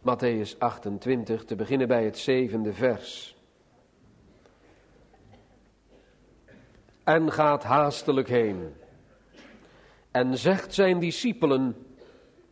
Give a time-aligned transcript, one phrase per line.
[0.00, 3.36] Matthäus 28, te beginnen bij het zevende vers.
[7.04, 8.74] En gaat haastelijk heen
[10.10, 11.86] en zegt zijn discipelen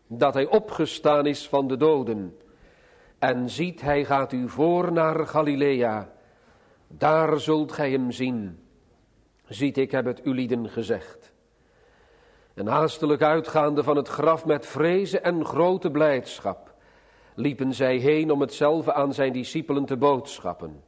[0.07, 2.37] dat hij opgestaan is van de doden.
[3.19, 6.13] En ziet, hij gaat u voor naar Galilea.
[6.89, 8.63] Daar zult gij hem zien.
[9.47, 11.33] Ziet, ik heb het u lieden gezegd.
[12.55, 16.68] En haastelijk uitgaande van het graf met vrezen en grote blijdschap,
[17.39, 20.83] liepen zij heen om hetzelfde aan zijn discipelen te boodschappen.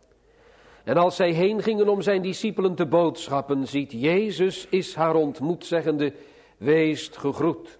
[0.84, 5.66] En als zij heen gingen om zijn discipelen te boodschappen, ziet Jezus is haar ontmoet,
[5.66, 6.12] zeggende,
[6.58, 7.78] weest gegroet.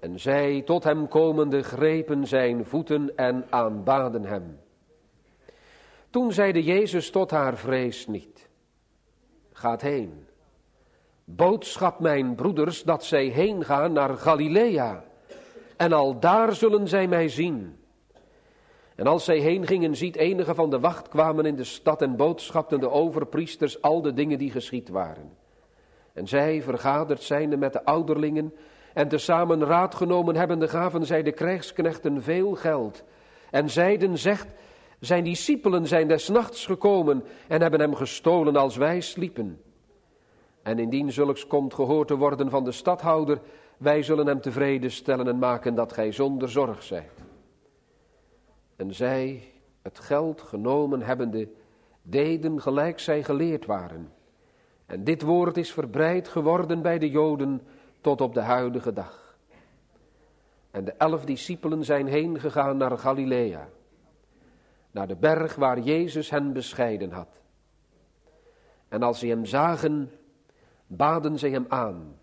[0.00, 4.58] En zij, tot hem komende, grepen zijn voeten en aanbaden hem.
[6.10, 8.48] Toen zeide Jezus tot haar, vrees niet,
[9.52, 10.26] gaat heen.
[11.24, 15.04] Boodschap mijn broeders dat zij heen gaan naar Galilea,
[15.76, 17.76] en al daar zullen zij mij zien.
[18.94, 22.16] En als zij heen gingen, ziet enige van de wacht kwamen in de stad en
[22.16, 25.36] boodschapten de overpriesters al de dingen die geschied waren.
[26.12, 28.54] En zij, vergaderd zijnde met de ouderlingen,
[28.94, 33.04] en tezamen raad genomen hebbende, gaven zij de krijgsknechten veel geld.
[33.50, 34.46] En zeiden, zegt,
[35.00, 39.60] zijn discipelen zijn des nachts gekomen en hebben hem gestolen als wij sliepen.
[40.62, 43.40] En indien zulks komt gehoord te worden van de stadhouder,
[43.78, 47.22] wij zullen hem tevreden stellen en maken dat gij zonder zorg zijt.
[48.76, 51.48] En zij, het geld genomen hebbende,
[52.02, 54.12] deden gelijk zij geleerd waren.
[54.86, 57.62] En dit woord is verbreid geworden bij de Joden
[58.00, 59.36] tot op de huidige dag.
[60.70, 63.68] En de elf discipelen zijn heen gegaan naar Galilea,
[64.90, 67.28] naar de berg waar Jezus hen bescheiden had.
[68.88, 70.10] En als ze hem zagen,
[70.86, 72.16] baden ze hem aan,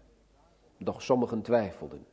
[0.83, 2.05] doch sommigen twijfelden.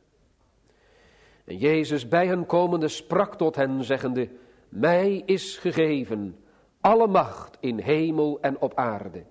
[1.45, 4.29] En Jezus bij hen komende sprak tot hen, zeggende,
[4.69, 6.35] Mij is gegeven
[6.81, 9.23] alle macht in hemel en op aarde.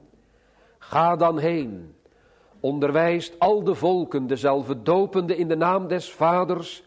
[0.79, 1.95] Ga dan heen,
[2.61, 6.83] onderwijst al de volken dezelfde dopende in de naam des Vaders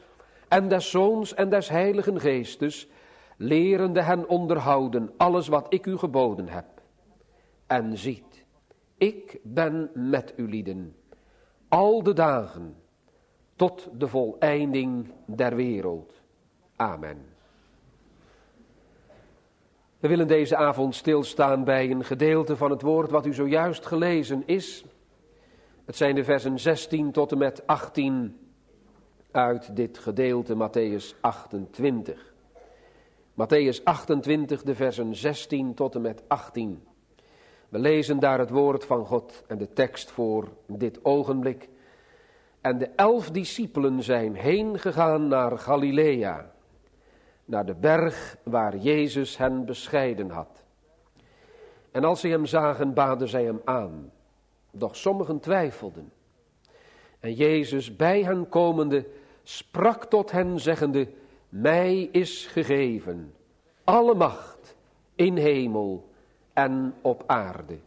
[0.47, 2.88] en des Zoons en des Heiligen Geestes,
[3.38, 6.66] lerende hen onderhouden alles wat ik u geboden heb.
[7.68, 8.45] En ziet,
[8.97, 10.95] ik ben met u lieden,
[11.71, 12.75] al de dagen,
[13.55, 16.21] tot de voleinding der wereld.
[16.75, 17.25] Amen.
[19.99, 24.43] We willen deze avond stilstaan bij een gedeelte van het woord wat u zojuist gelezen
[24.45, 24.85] is.
[25.85, 28.38] Het zijn de versen 16 tot en met 18
[29.31, 32.33] uit dit gedeelte Matthäus 28.
[33.33, 36.83] Matthäus 28, de versen 16 tot en met 18.
[37.71, 41.69] We lezen daar het woord van God en de tekst voor dit ogenblik.
[42.61, 46.51] En de elf discipelen zijn heen gegaan naar Galilea
[47.45, 50.63] naar de berg waar Jezus hen bescheiden had.
[51.91, 54.11] En als ze hem zagen, baden zij hem aan.
[54.71, 56.11] Doch sommigen twijfelden.
[57.19, 59.05] En Jezus bij hen komende
[59.43, 61.07] sprak tot hen zeggende,
[61.49, 63.33] mij is gegeven
[63.83, 64.75] alle macht
[65.15, 66.09] in hemel
[66.63, 67.77] en op aarde.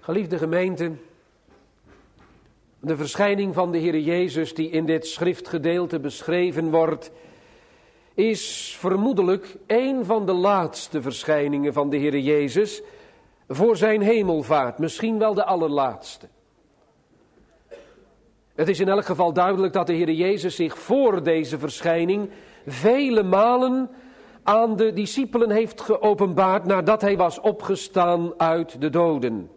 [0.00, 0.92] Geliefde gemeente,
[2.80, 7.10] de verschijning van de Heer Jezus die in dit schriftgedeelte beschreven wordt,
[8.14, 12.82] is vermoedelijk een van de laatste verschijningen van de Heer Jezus
[13.48, 16.28] voor zijn hemelvaart, misschien wel de allerlaatste.
[18.54, 22.30] Het is in elk geval duidelijk dat de Heer Jezus zich voor deze verschijning
[22.66, 23.90] vele malen
[24.44, 29.50] aan de discipelen heeft geopenbaard nadat hij was opgestaan uit de doden.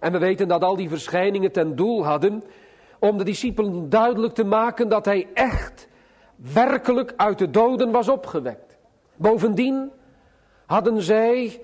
[0.00, 2.44] En we weten dat al die verschijningen ten doel hadden
[2.98, 5.88] om de discipelen duidelijk te maken dat hij echt
[6.36, 8.76] werkelijk uit de doden was opgewekt.
[9.16, 9.90] Bovendien
[10.66, 11.60] hadden zij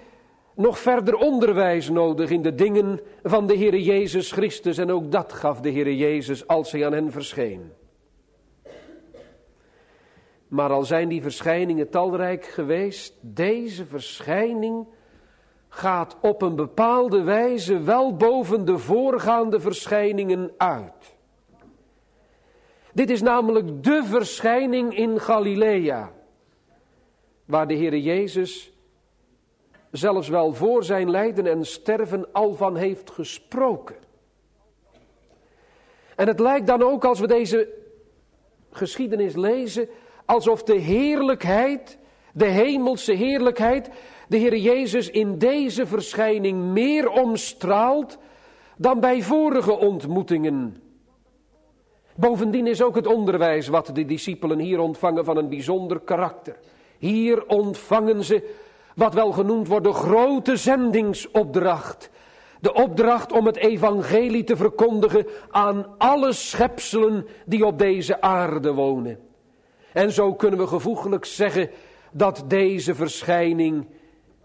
[0.55, 4.79] nog verder onderwijs nodig in de dingen van de Heere Jezus Christus.
[4.79, 7.73] En ook dat gaf de Heere Jezus als hij aan hen verscheen.
[10.53, 14.87] Maar al zijn die verschijningen talrijk geweest, deze verschijning
[15.69, 21.17] gaat op een bepaalde wijze wel boven de voorgaande verschijningen uit.
[22.93, 26.13] Dit is namelijk de verschijning in Galilea,
[27.45, 28.73] waar de Heere Jezus
[29.91, 33.97] zelfs wel voor zijn lijden en sterven al van heeft gesproken.
[36.17, 37.69] En het lijkt dan ook als we deze
[38.71, 39.89] geschiedenis lezen,
[40.25, 41.99] alsof de heerlijkheid,
[42.33, 43.91] de hemelse heerlijkheid,
[44.29, 48.19] de Heer Jezus in deze verschijning meer omstraalt
[48.77, 50.83] dan bij vorige ontmoetingen
[52.15, 56.57] Bovendien is ook het onderwijs wat de discipelen hier ontvangen van een bijzonder karakter.
[56.99, 58.55] Hier ontvangen ze
[58.95, 62.11] wat wel genoemd wordt de grote zendingsopdracht.
[62.61, 69.19] De opdracht om het evangelie te verkondigen aan alle schepselen die op deze aarde wonen.
[69.93, 71.71] En zo kunnen we gevoeglijk zeggen
[72.13, 73.87] dat deze verschijning,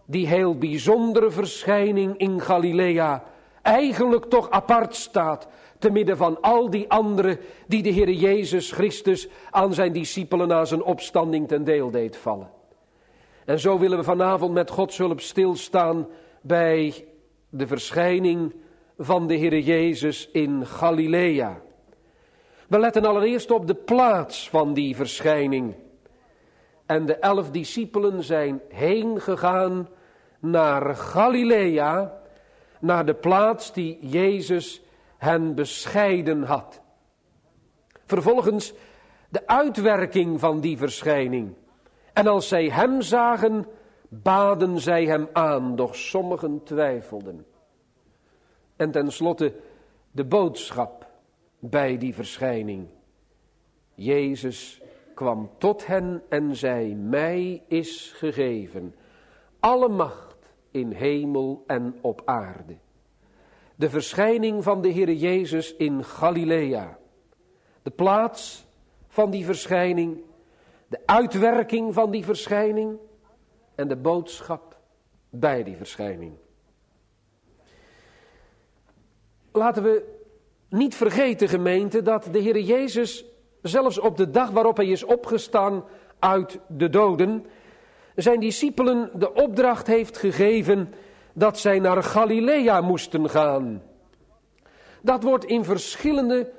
[0.06, 3.24] die heel bijzondere verschijning in Galilea,
[3.62, 5.48] eigenlijk toch apart staat
[5.80, 10.66] te midden van al die anderen die de Heer Jezus Christus aan zijn discipelen na
[10.66, 12.50] zijn opstanding ten deel deed vallen.
[13.46, 16.08] En zo willen we vanavond met Gods hulp stilstaan
[16.42, 17.06] bij
[17.50, 18.56] de verschijning
[18.98, 21.62] van de Heer Jezus in Galilea.
[22.68, 25.76] We letten allereerst op de plaats van die verschijning.
[26.86, 29.90] En de elf discipelen zijn heen gegaan
[30.40, 32.22] naar Galilea,
[32.80, 34.82] naar de plaats die Jezus
[35.18, 36.82] hen bescheiden had.
[38.06, 38.74] Vervolgens
[39.30, 41.54] de uitwerking van die verschijning.
[42.14, 43.66] En als zij hem zagen,
[44.10, 47.46] baden zij hem aan, doch sommigen twijfelden.
[48.76, 49.54] En tenslotte
[50.12, 51.07] de boodschap
[51.60, 52.88] bij die verschijning.
[53.94, 54.82] Jezus
[55.14, 58.96] kwam tot hen en zei, mij is gegeven
[59.60, 62.78] alle macht in hemel en op aarde.
[63.76, 66.98] De verschijning van de Heer Jezus in Galilea.
[67.82, 68.66] De plaats
[69.08, 70.22] van die verschijning,
[70.88, 72.98] de uitwerking van die verschijning
[73.76, 74.80] en de boodschap
[75.30, 76.34] bij die verschijning.
[79.52, 80.17] Laten we
[80.70, 83.26] niet vergeten, gemeente, dat de Heer Jezus
[83.62, 85.84] zelfs op de dag waarop hij is opgestaan
[86.20, 87.46] uit de doden,
[88.16, 90.94] zijn discipelen de opdracht heeft gegeven
[91.34, 93.84] dat zij naar Galilea moesten gaan.
[95.02, 96.52] Dat wordt in verschillende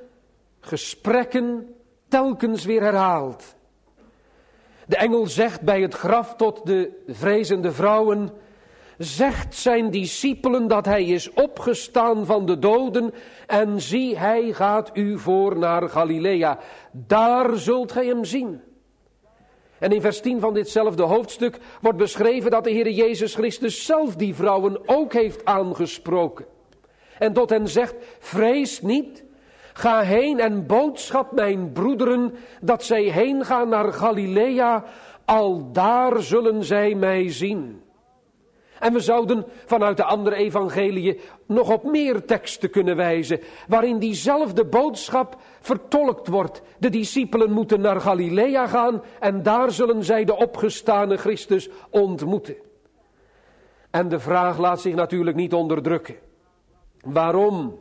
[0.60, 1.74] gesprekken
[2.08, 3.56] telkens weer herhaald.
[4.86, 8.30] De engel zegt bij het graf tot de vrezende vrouwen,
[8.98, 13.14] zegt zijn discipelen dat hij is opgestaan van de doden
[13.46, 16.58] en zie hij gaat u voor naar Galilea.
[16.92, 18.60] Daar zult gij hem zien.
[19.78, 24.16] En in vers 10 van ditzelfde hoofdstuk wordt beschreven dat de Heer Jezus Christus zelf
[24.16, 26.46] die vrouwen ook heeft aangesproken.
[27.18, 29.24] En tot hen zegt, vrees niet,
[29.72, 34.84] ga heen en boodschap mijn broederen dat zij heen gaan naar Galilea,
[35.24, 37.82] al daar zullen zij mij zien.
[38.78, 44.64] En we zouden vanuit de andere evangeliën nog op meer teksten kunnen wijzen, waarin diezelfde
[44.64, 46.62] boodschap vertolkt wordt.
[46.78, 52.56] De discipelen moeten naar Galilea gaan en daar zullen zij de opgestane Christus ontmoeten.
[53.90, 56.16] En de vraag laat zich natuurlijk niet onderdrukken.
[57.00, 57.78] Waarom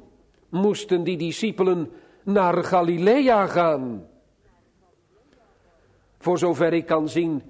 [0.49, 1.91] moesten die discipelen
[2.23, 4.07] naar Galilea gaan?
[6.19, 7.41] Voor zover ik kan zien,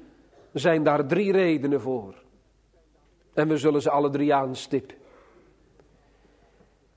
[0.54, 2.26] zijn daar drie redenen voor.
[3.38, 4.96] En we zullen ze alle drie aanstippen.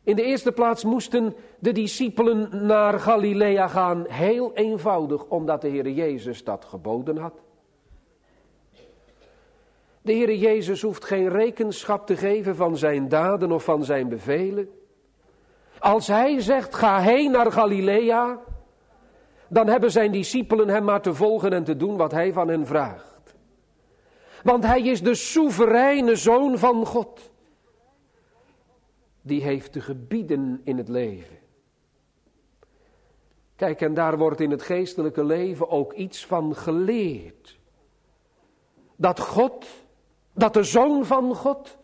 [0.02, 5.88] In de eerste plaats moesten de discipelen naar Galilea gaan, heel eenvoudig, omdat de Heer
[5.88, 7.32] Jezus dat geboden had.
[10.02, 14.70] De Heer Jezus hoeft geen rekenschap te geven van zijn daden of van zijn bevelen.
[15.78, 18.38] Als hij zegt, ga heen naar Galilea,
[19.48, 22.66] dan hebben zijn discipelen hem maar te volgen en te doen wat hij van hen
[22.66, 23.09] vraagt.
[24.42, 27.30] Want hij is de soevereine zoon van God.
[29.22, 31.38] Die heeft de gebieden in het leven.
[33.56, 37.58] Kijk, en daar wordt in het geestelijke leven ook iets van geleerd.
[38.96, 39.66] Dat God,
[40.32, 41.78] dat de zoon van God,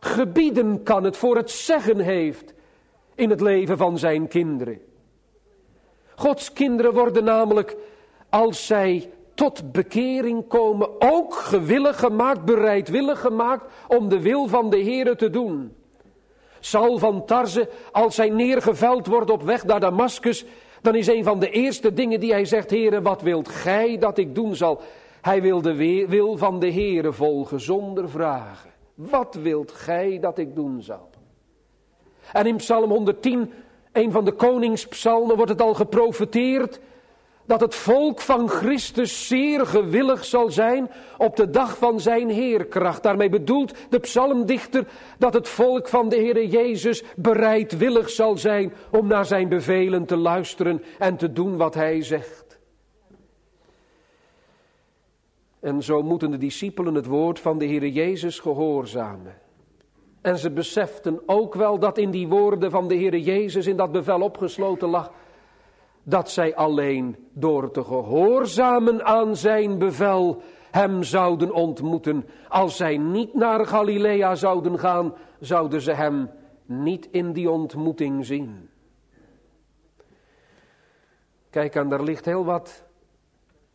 [0.00, 2.54] gebieden kan, het voor het zeggen heeft
[3.14, 4.80] in het leven van zijn kinderen.
[6.14, 7.76] Gods kinderen worden namelijk,
[8.28, 14.82] als zij tot bekering komen, ook gewillig gemaakt, bereidwillig gemaakt om de wil van de
[14.82, 15.74] Heere te doen.
[16.58, 20.44] Saul van Tarze, als hij neergeveld wordt op weg naar Damaskus,
[20.82, 24.18] dan is een van de eerste dingen die hij zegt, Heere, wat wilt gij dat
[24.18, 24.80] ik doen zal?
[25.20, 25.74] Hij wil de
[26.08, 28.70] wil van de Heere volgen zonder vragen.
[28.94, 31.10] Wat wilt gij dat ik doen zal?
[32.32, 33.52] En in Psalm 110,
[33.92, 36.80] een van de koningspsalmen, wordt het al geprofeteerd
[37.50, 43.02] dat het volk van Christus zeer gewillig zal zijn op de dag van zijn heerkracht.
[43.02, 44.86] Daarmee bedoelt de psalmdichter
[45.18, 50.16] dat het volk van de Heere Jezus bereidwillig zal zijn om naar zijn bevelen te
[50.16, 52.58] luisteren en te doen wat hij zegt.
[55.60, 59.34] En zo moeten de discipelen het woord van de Heere Jezus gehoorzamen.
[60.20, 63.92] En ze beseften ook wel dat in die woorden van de Heere Jezus in dat
[63.92, 65.10] bevel opgesloten lag
[66.10, 72.26] dat zij alleen door te gehoorzamen aan zijn bevel hem zouden ontmoeten.
[72.48, 76.30] Als zij niet naar Galilea zouden gaan, zouden ze hem
[76.64, 78.68] niet in die ontmoeting zien.
[81.50, 82.84] Kijk, en daar ligt heel wat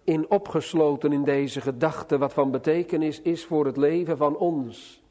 [0.03, 5.03] in opgesloten in deze gedachte, wat van betekenis is voor het leven van ons.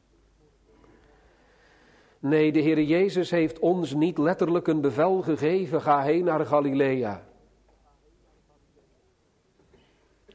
[2.24, 7.22] Nee, de Heer Jezus heeft ons niet letterlijk een bevel gegeven, ga heen naar Galilea.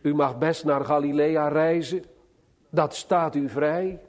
[0.01, 2.03] U mag best naar Galilea reizen,
[2.69, 4.00] dat staat u vrij.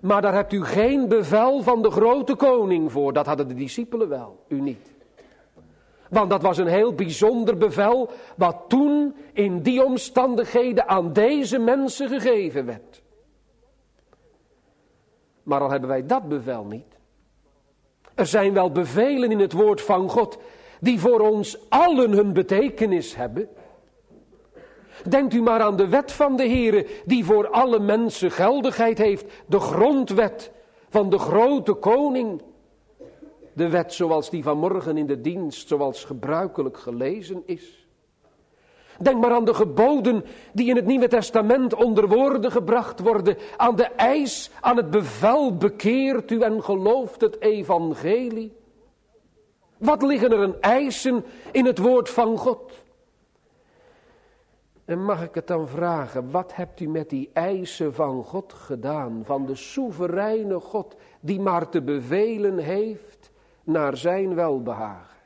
[0.00, 4.08] Maar daar hebt u geen bevel van de grote koning voor, dat hadden de discipelen
[4.08, 4.92] wel, u niet.
[6.10, 12.08] Want dat was een heel bijzonder bevel, wat toen in die omstandigheden aan deze mensen
[12.08, 13.02] gegeven werd.
[15.48, 16.96] Maar al hebben wij dat bevel niet.
[18.14, 20.38] Er zijn wel bevelen in het woord van God
[20.80, 23.48] die voor ons allen hun betekenis hebben.
[25.08, 29.26] Denkt u maar aan de wet van de Heere die voor alle mensen geldigheid heeft,
[29.46, 30.50] de grondwet
[30.88, 32.42] van de grote koning.
[33.52, 37.87] De wet zoals die vanmorgen in de dienst, zoals gebruikelijk gelezen is.
[38.98, 43.36] Denk maar aan de geboden die in het Nieuwe Testament onder woorden gebracht worden.
[43.56, 48.56] Aan de eis, aan het bevel bekeert u en gelooft het evangelie.
[49.76, 52.72] Wat liggen er een eisen in het woord van God?
[54.84, 59.20] En mag ik het dan vragen, wat hebt u met die eisen van God gedaan?
[59.24, 63.30] Van de soevereine God die maar te bevelen heeft
[63.64, 65.16] naar zijn welbehagen.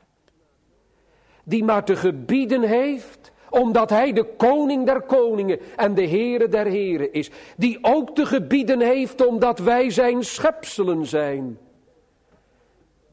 [1.43, 3.31] Die maar te gebieden heeft
[3.61, 7.31] omdat hij de koning der koningen en de Heere der heren is.
[7.57, 11.57] Die ook te gebieden heeft omdat wij zijn schepselen zijn.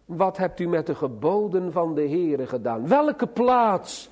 [0.05, 2.89] Wat hebt u met de geboden van de Heere gedaan?
[2.89, 4.11] Welke plaats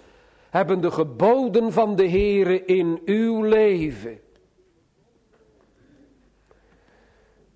[0.51, 4.21] hebben de geboden van de Heere in uw leven?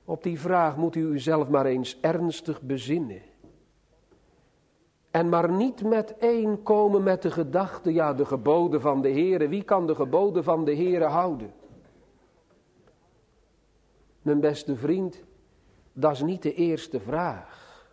[0.04, 3.22] Op die vraag moet u uzelf maar eens ernstig bezinnen.
[5.12, 9.48] En maar niet met één komen met de gedachte, ja, de geboden van de Heere.
[9.48, 11.52] Wie kan de geboden van de Heere houden?
[14.22, 15.22] Mijn beste vriend,
[15.92, 17.86] dat is niet de eerste vraag.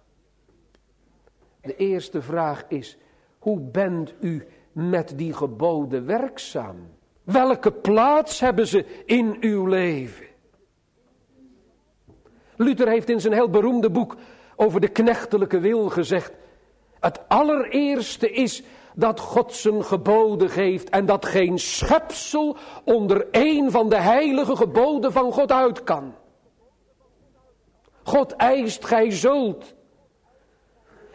[1.62, 2.98] De eerste vraag is,
[3.40, 6.78] hoe bent u met die geboden werkzaam?
[7.24, 10.26] Welke plaats hebben ze in uw leven?
[12.56, 14.16] Luther heeft in zijn heel beroemde boek
[14.56, 16.34] over de knechtelijke wil gezegd,
[17.00, 18.64] het allereerste is
[18.96, 25.12] dat God zijn geboden geeft en dat geen schepsel onder een van de heilige geboden
[25.12, 26.16] van God uit kan.
[28.04, 29.76] God eist, gij zult.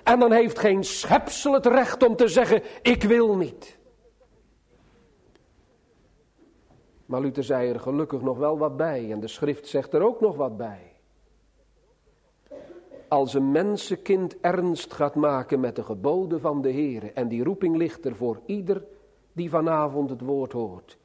[0.02, 3.78] En dan heeft geen schepsel het recht om te zeggen, ik wil niet.
[7.06, 10.20] Maar Luther zei er gelukkig nog wel wat bij en de schrift zegt er ook
[10.20, 10.93] nog wat bij
[13.14, 17.12] als een mensenkind ernst gaat maken met de geboden van de Heer.
[17.12, 18.84] En die roeping ligt er voor ieder
[19.32, 20.98] die vanavond het woord hoort.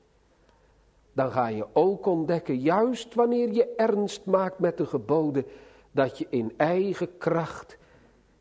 [1.14, 5.46] Dan ga je ook ontdekken, juist wanneer je ernst maakt met de geboden,
[5.92, 7.78] dat je in eigen kracht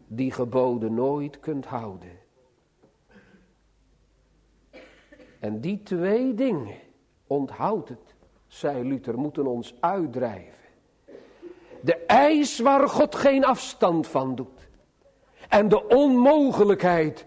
[0.06, 2.18] die geboden nooit kunt houden.
[5.38, 6.74] En die twee dingen,
[7.26, 8.14] onthoud het,
[8.46, 10.57] zei Luther, moeten ons uitdrijven.
[11.80, 14.68] De eis waar God geen afstand van doet.
[15.48, 17.26] En de onmogelijkheid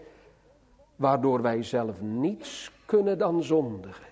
[0.96, 4.06] waardoor wij zelf niets kunnen dan zondigen.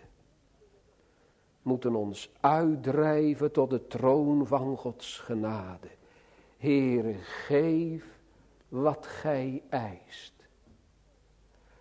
[1.63, 5.89] Moeten ons uitdrijven tot de troon van Gods genade.
[6.57, 8.05] Heere, geef
[8.69, 10.33] wat gij eist.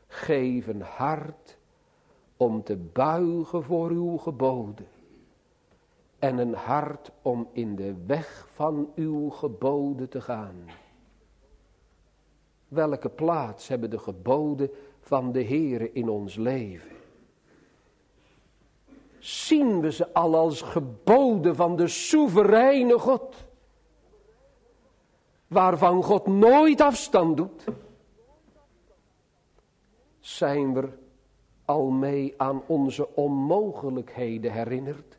[0.08, 1.58] Geef een hart
[2.38, 4.88] om te buigen voor uw geboden
[6.20, 10.66] en een hart om in de weg van uw geboden te gaan.
[12.68, 16.92] Welke plaats hebben de geboden van de Heere in ons leven?
[19.20, 23.36] Zien we ze al als geboden van de soevereine God?
[25.48, 27.64] Waarvan God nooit afstand doet?
[30.20, 30.90] Zijn we
[31.66, 35.19] al mee aan onze onmogelijkheden herinnerd?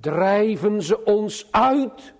[0.00, 2.14] Drijven ze ons uit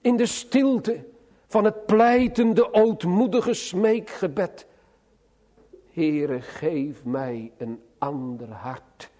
[0.00, 1.04] in de stilte
[1.46, 4.66] van het pleitende, ootmoedige smeekgebed.
[5.92, 9.10] Heere, geef mij een ander hart,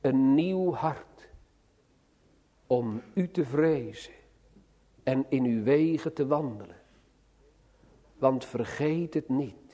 [0.00, 1.28] een nieuw hart,
[2.66, 4.12] om u te vrezen
[5.02, 6.76] en in uw wegen te wandelen.
[8.18, 9.67] Want vergeet het niet.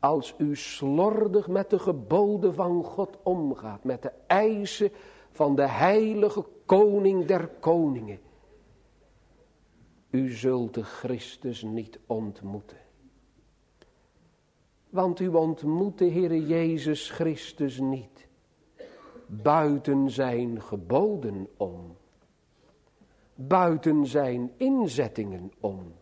[0.00, 4.90] Als u slordig met de geboden van God omgaat, met de eisen
[5.30, 8.18] van de heilige koning der koningen.
[10.10, 12.78] U zult de Christus niet ontmoeten.
[14.90, 18.28] Want u ontmoet de Heere Jezus Christus niet
[19.26, 21.96] buiten zijn geboden om.
[23.34, 25.92] Buiten zijn inzettingen om.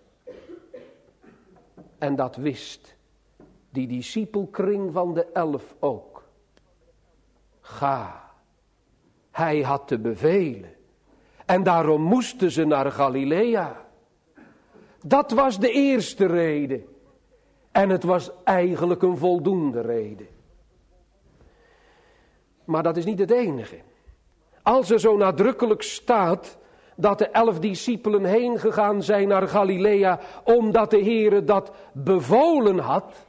[1.99, 2.97] En dat wist
[3.79, 6.23] die discipelkring van de elf ook.
[7.61, 8.31] Ga.
[9.31, 10.75] Hij had te bevelen.
[11.47, 13.87] En daarom moesten ze naar Galilea.
[15.07, 16.85] Dat was de eerste reden.
[17.73, 20.29] En het was eigenlijk een voldoende reden.
[22.65, 23.79] Maar dat is niet het enige.
[24.63, 26.59] Als er zo nadrukkelijk staat
[26.97, 33.27] dat de elf discipelen heen gegaan zijn naar Galilea omdat de Heere dat bevolen had,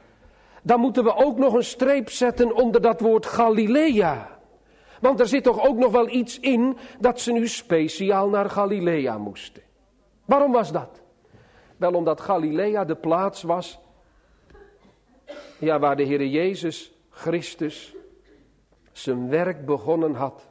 [0.62, 4.38] dan moeten we ook nog een streep zetten onder dat woord Galilea.
[5.00, 9.18] Want er zit toch ook nog wel iets in dat ze nu speciaal naar Galilea
[9.18, 9.62] moesten.
[10.24, 11.02] Waarom was dat?
[11.76, 13.78] Wel omdat Galilea de plaats was
[15.58, 17.94] ja, waar de Heer Jezus Christus
[18.92, 20.48] zijn werk begonnen had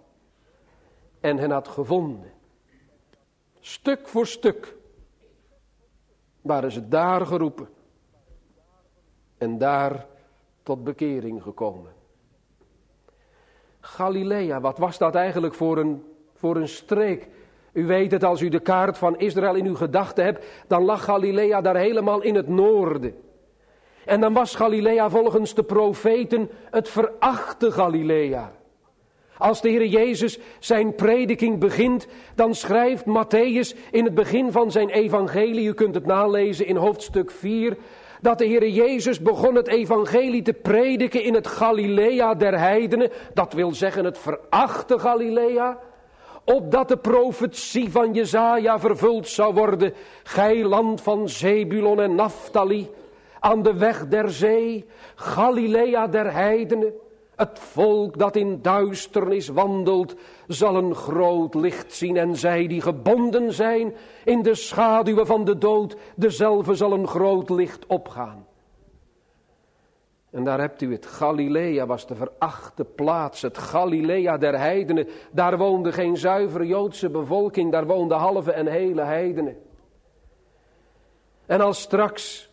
[1.20, 2.32] en hen had gevonden.
[3.60, 4.76] Stuk voor stuk
[6.42, 7.70] waren ze daar geroepen
[9.40, 10.06] en daar
[10.64, 11.92] tot bekering gekomen.
[13.80, 16.04] Galilea, wat was dat eigenlijk voor een,
[16.34, 17.28] voor een streek?
[17.74, 21.04] U weet het, als u de kaart van Israël in uw gedachten hebt, dan lag
[21.04, 23.16] Galilea daar helemaal in het noorden.
[24.06, 28.52] En dan was Galilea volgens de profeten het verachte Galilea.
[29.38, 34.90] Als de Heer Jezus zijn prediking begint, dan schrijft Matthäus in het begin van zijn
[34.90, 37.78] evangelie, u kunt het nalezen in hoofdstuk 4,
[38.22, 43.54] dat de Heer Jezus begon het evangelie te prediken in het Galilea der heidenen, dat
[43.54, 45.80] wil zeggen het verachte Galilea,
[46.46, 52.90] opdat de profetie van Jezaja vervuld zou worden, gij land van Zebulon en Naphtali,
[53.40, 56.94] aan de weg der zee, Galilea der heidenen.
[57.36, 60.16] Het volk dat in duisternis wandelt,
[60.50, 62.18] zal een groot licht zien.
[62.18, 67.50] En zij die gebonden zijn in de schaduwen van de dood, dezelfde zal een groot
[67.50, 68.48] licht opgaan.
[70.32, 71.06] En daar hebt u het.
[71.06, 73.42] Galilea was de verachte plaats.
[73.42, 75.08] Het Galilea der heidenen.
[75.32, 77.72] Daar woonde geen zuivere Joodse bevolking.
[77.72, 79.58] Daar woonden halve en hele heidenen.
[81.46, 82.52] En als straks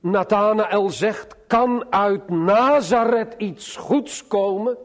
[0.00, 4.76] Nathanael zegt, kan uit Nazareth iets goeds komen?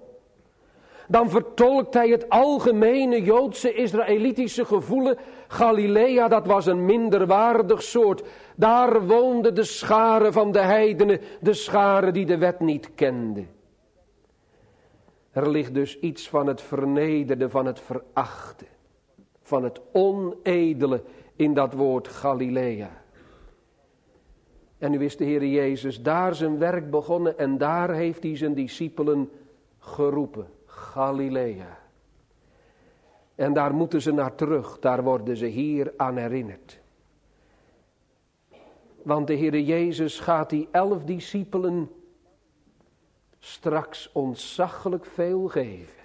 [1.09, 5.17] Dan vertolkt hij het algemene Joodse Israëlitische gevoelen.
[5.47, 8.23] Galilea, dat was een minderwaardig soort.
[8.55, 13.49] Daar woonden de scharen van de heidenen, de scharen die de wet niet kenden.
[15.31, 18.65] Er ligt dus iets van het vernederde, van het verachte,
[19.41, 21.03] van het onedele
[21.35, 23.01] in dat woord Galilea.
[24.77, 28.53] En nu is de Heer Jezus daar zijn werk begonnen en daar heeft hij zijn
[28.53, 29.29] discipelen
[29.79, 30.57] geroepen.
[30.89, 31.77] Galilea.
[33.35, 36.79] En daar moeten ze naar terug, daar worden ze hier aan herinnerd.
[39.03, 41.91] Want de Heer Jezus gaat die elf discipelen
[43.39, 45.99] straks ontzaglijk veel geven.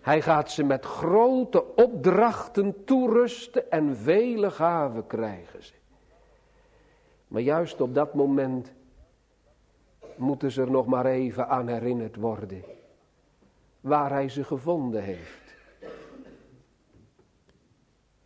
[0.00, 5.74] Hij gaat ze met grote opdrachten toerusten en vele gaven krijgen ze.
[7.28, 8.72] Maar juist op dat moment
[10.16, 12.64] moeten ze er nog maar even aan herinnerd worden.
[13.88, 15.56] Waar hij ze gevonden heeft.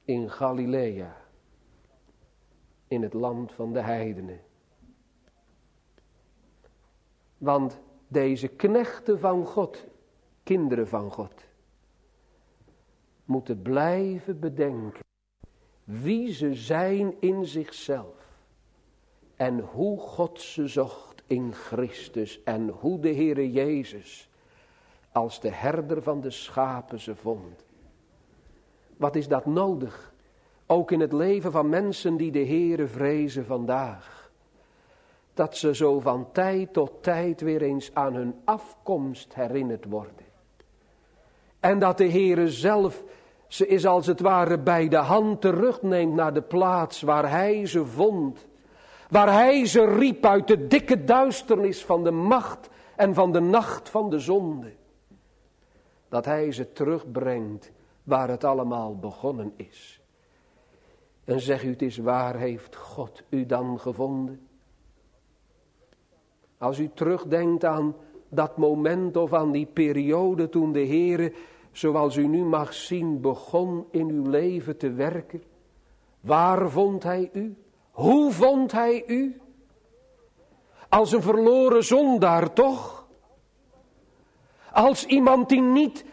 [0.05, 1.17] In Galilea.
[2.89, 4.41] In het land van de heidenen.
[7.39, 9.87] Want deze knechten van God,
[10.43, 11.45] kinderen van God,
[13.25, 15.01] moeten blijven bedenken
[15.85, 18.41] wie ze zijn in zichzelf.
[19.37, 22.43] En hoe God ze zocht in Christus.
[22.43, 24.31] En hoe de Heere Jezus
[25.13, 27.65] als de herder van de schapen ze vond.
[28.97, 30.13] Wat is dat nodig?
[30.67, 34.31] Ook in het leven van mensen die de Heere vrezen vandaag.
[35.35, 40.27] Dat ze zo van tijd tot tijd weer eens aan hun afkomst herinnerd worden.
[41.61, 43.03] En dat de Heere zelf
[43.47, 47.87] ze is als het ware bij de hand terugneemt naar de plaats waar hij ze
[47.87, 48.47] vond
[49.13, 53.89] Waar hij ze riep uit de dikke duisternis van de macht en van de nacht
[53.89, 54.73] van de zonde.
[56.13, 57.73] Dat hij ze terugbrengt
[58.03, 60.01] waar het allemaal begonnen is.
[61.25, 64.49] En zeg u het is waar, heeft God u dan gevonden?
[66.59, 67.95] Als u terugdenkt aan
[68.29, 71.33] dat moment of aan die periode toen de Heere,
[71.71, 75.43] zoals u nu mag zien, begon in uw leven te werken.
[76.21, 77.57] Waar vond Hij u?
[77.91, 79.41] Hoe vond Hij u?
[80.89, 83.02] Als een verloren zondaar toch?
[84.73, 86.05] Als iemand die niet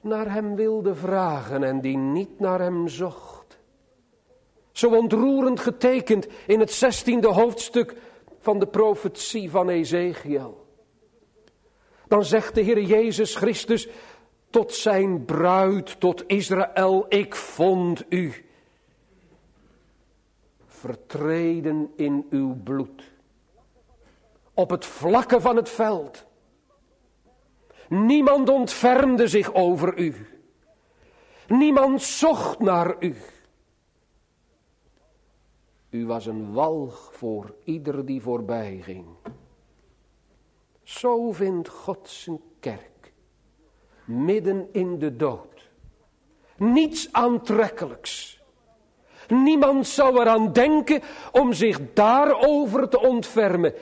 [0.00, 3.58] naar Hem wilde vragen en die niet naar Hem zocht.
[4.72, 7.96] Zo ontroerend getekend in het zestiende hoofdstuk
[8.38, 10.66] van de profetie van Ezekiel.
[12.08, 13.88] Dan zegt de Heer Jezus Christus
[14.50, 18.44] tot zijn bruid, tot Israël, ik vond u
[20.66, 23.12] vertreden in uw bloed.
[24.54, 26.26] Op het vlakke van het veld.
[27.94, 30.26] Niemand ontfermde zich over u.
[31.48, 33.16] Niemand zocht naar u.
[35.90, 39.06] U was een walg voor ieder die voorbij ging.
[40.82, 43.12] Zo vindt God zijn kerk.
[44.04, 45.70] Midden in de dood.
[46.56, 48.42] Niets aantrekkelijks.
[49.28, 51.02] Niemand zou eraan denken
[51.32, 53.74] om zich daarover te ontfermen.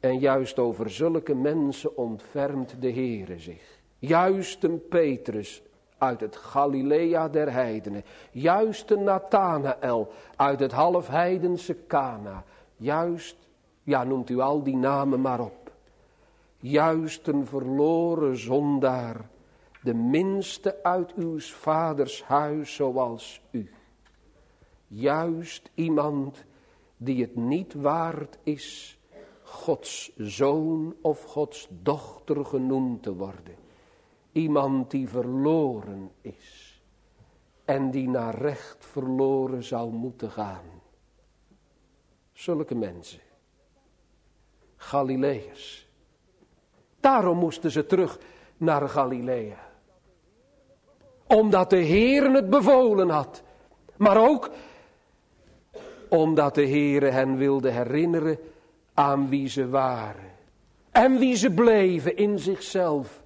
[0.00, 3.80] En juist over zulke mensen ontfermt de Heere zich.
[3.98, 5.62] Juist een Petrus
[5.98, 8.04] uit het Galilea der heidenen.
[8.30, 12.44] Juist een Nathanael uit het halfheidense Cana.
[12.76, 13.36] Juist,
[13.82, 15.72] ja noemt u al die namen maar op.
[16.56, 19.28] Juist een verloren zondaar.
[19.82, 23.70] De minste uit uw vaders huis zoals u.
[24.86, 26.44] Juist iemand
[26.96, 28.97] die het niet waard is
[29.50, 33.56] Gods zoon of Gods dochter genoemd te worden.
[34.32, 36.82] Iemand die verloren is
[37.64, 40.64] en die naar recht verloren zou moeten gaan.
[42.32, 43.20] Zulke mensen.
[44.76, 45.88] Galileërs.
[47.00, 48.18] Daarom moesten ze terug
[48.56, 49.70] naar Galilea.
[51.26, 53.42] Omdat de Heer het bevolen had.
[53.96, 54.50] Maar ook
[56.08, 58.38] omdat de Heer hen wilde herinneren
[58.98, 60.30] aan wie ze waren.
[60.90, 63.22] En wie ze bleven in zichzelf.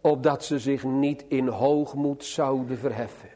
[0.00, 3.28] Opdat ze zich niet in hoogmoed zouden verheffen.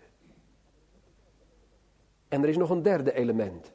[2.28, 3.72] En er is nog een derde element.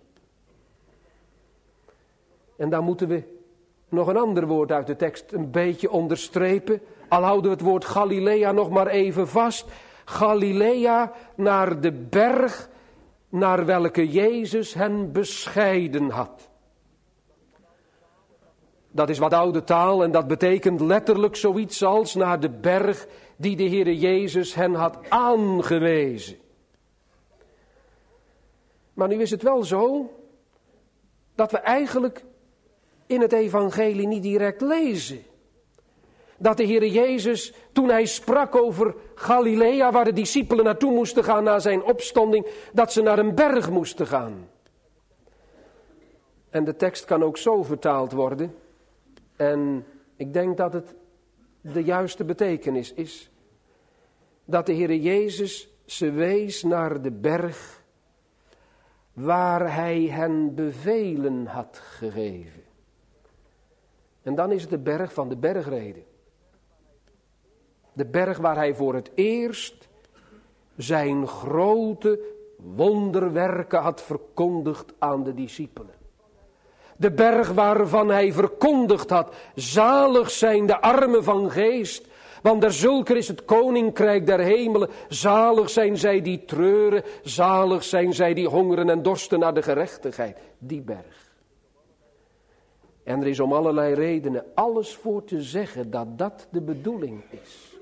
[2.58, 3.24] En daar moeten we
[3.90, 6.82] nog een ander woord uit de tekst een beetje onderstrepen.
[7.08, 9.66] Al houden we het woord Galilea nog maar even vast.
[10.06, 12.70] Galilea naar de berg
[13.30, 16.47] naar welke Jezus hen bescheiden had.
[18.92, 23.56] Dat is wat oude taal en dat betekent letterlijk zoiets als naar de berg die
[23.56, 26.38] de Heere Jezus hen had aangewezen.
[28.94, 30.12] Maar nu is het wel zo
[31.36, 32.24] dat we eigenlijk
[33.06, 35.24] in het evangelie niet direct lezen.
[36.38, 41.44] Dat de Heere Jezus, toen hij sprak over Galilea, waar de discipelen naartoe moesten gaan
[41.44, 44.50] na zijn opstanding, dat ze naar een berg moesten gaan.
[46.50, 48.56] En de tekst kan ook zo vertaald worden.
[49.38, 50.96] En ik denk dat het
[51.62, 53.32] de juiste betekenis is.
[54.46, 57.84] Dat de Heere Jezus ze wees naar de berg
[59.14, 62.64] waar hij hen bevelen had gegeven.
[64.22, 66.04] En dan is het de berg van de bergreden.
[67.94, 69.88] De berg waar hij voor het eerst
[70.76, 72.20] zijn grote
[72.58, 75.97] wonderwerken had verkondigd aan de discipelen.
[76.98, 82.08] De berg waarvan hij verkondigd had, zalig zijn de armen van geest,
[82.42, 84.90] want der zulker is het koninkrijk der hemelen.
[85.10, 90.38] Zalig zijn zij die treuren, zalig zijn zij die hongeren en dorsten naar de gerechtigheid.
[90.58, 91.36] Die berg.
[93.04, 97.76] En er is om allerlei redenen alles voor te zeggen dat dat de bedoeling is.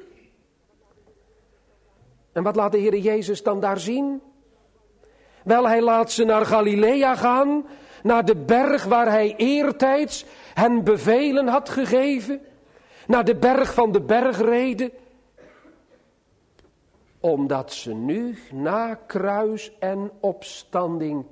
[2.32, 4.22] En wat laat de Heer Jezus dan daar zien?
[5.44, 7.66] Wel, hij laat ze naar Galilea gaan,
[8.06, 12.42] naar de berg waar hij eertijds hen bevelen had gegeven,
[13.08, 14.92] naar de berg van de bergreden,
[17.20, 21.26] omdat ze nu na kruis en opstanding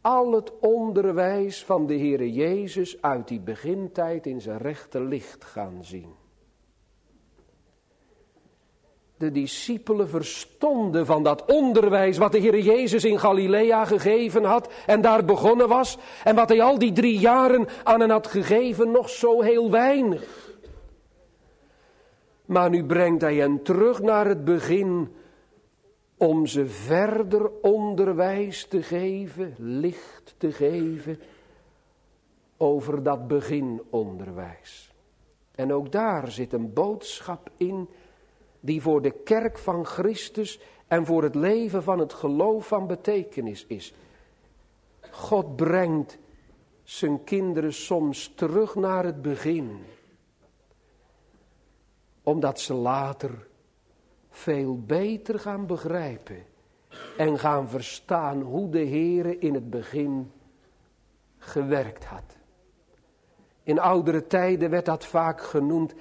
[0.00, 5.78] al het onderwijs van de Heere Jezus uit die begintijd in zijn rechte licht gaan
[5.80, 6.23] zien
[9.16, 15.00] de discipelen verstonden van dat onderwijs wat de Heer Jezus in Galilea gegeven had en
[15.00, 19.08] daar begonnen was en wat hij al die drie jaren aan hen had gegeven, nog
[19.08, 20.52] zo heel weinig.
[22.44, 25.08] Maar nu brengt hij hen terug naar het begin
[26.16, 31.20] om ze verder onderwijs te geven, licht te geven
[32.56, 34.92] over dat beginonderwijs.
[35.54, 37.88] En ook daar zit een boodschap in
[38.64, 43.66] die voor de kerk van Christus en voor het leven van het geloof van betekenis
[43.66, 43.94] is.
[45.10, 46.18] God brengt
[46.82, 49.84] zijn kinderen soms terug naar het begin,
[52.22, 53.46] omdat ze later
[54.30, 56.44] veel beter gaan begrijpen
[57.16, 60.32] en gaan verstaan hoe de Heere in het begin
[61.38, 62.36] gewerkt had.
[63.62, 65.94] In oudere tijden werd dat vaak genoemd,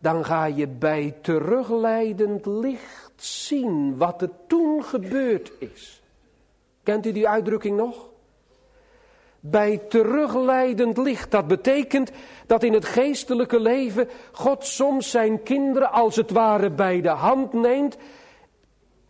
[0.00, 6.02] dan ga je bij terugleidend licht zien wat er toen gebeurd is.
[6.82, 8.08] Kent u die uitdrukking nog?
[9.40, 11.30] Bij terugleidend licht.
[11.30, 12.10] Dat betekent
[12.46, 17.52] dat in het geestelijke leven God soms zijn kinderen als het ware bij de hand
[17.52, 17.96] neemt.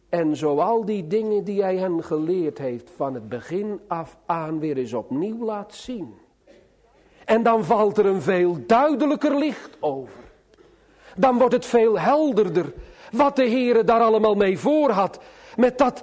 [0.09, 4.59] En zo al die dingen die hij hen geleerd heeft van het begin af aan
[4.59, 6.15] weer eens opnieuw laat zien.
[7.25, 10.20] En dan valt er een veel duidelijker licht over.
[11.17, 12.73] Dan wordt het veel helderder
[13.13, 15.21] wat de Heere daar allemaal mee voor had.
[15.57, 16.03] Met dat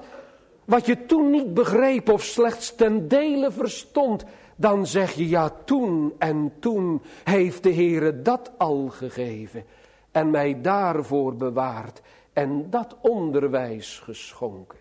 [0.65, 4.25] wat je toen niet begreep of slechts ten dele verstond.
[4.55, 9.63] Dan zeg je ja toen en toen heeft de Heere dat al gegeven.
[10.11, 12.01] En mij daarvoor bewaard
[12.33, 14.77] en dat onderwijs geschonken.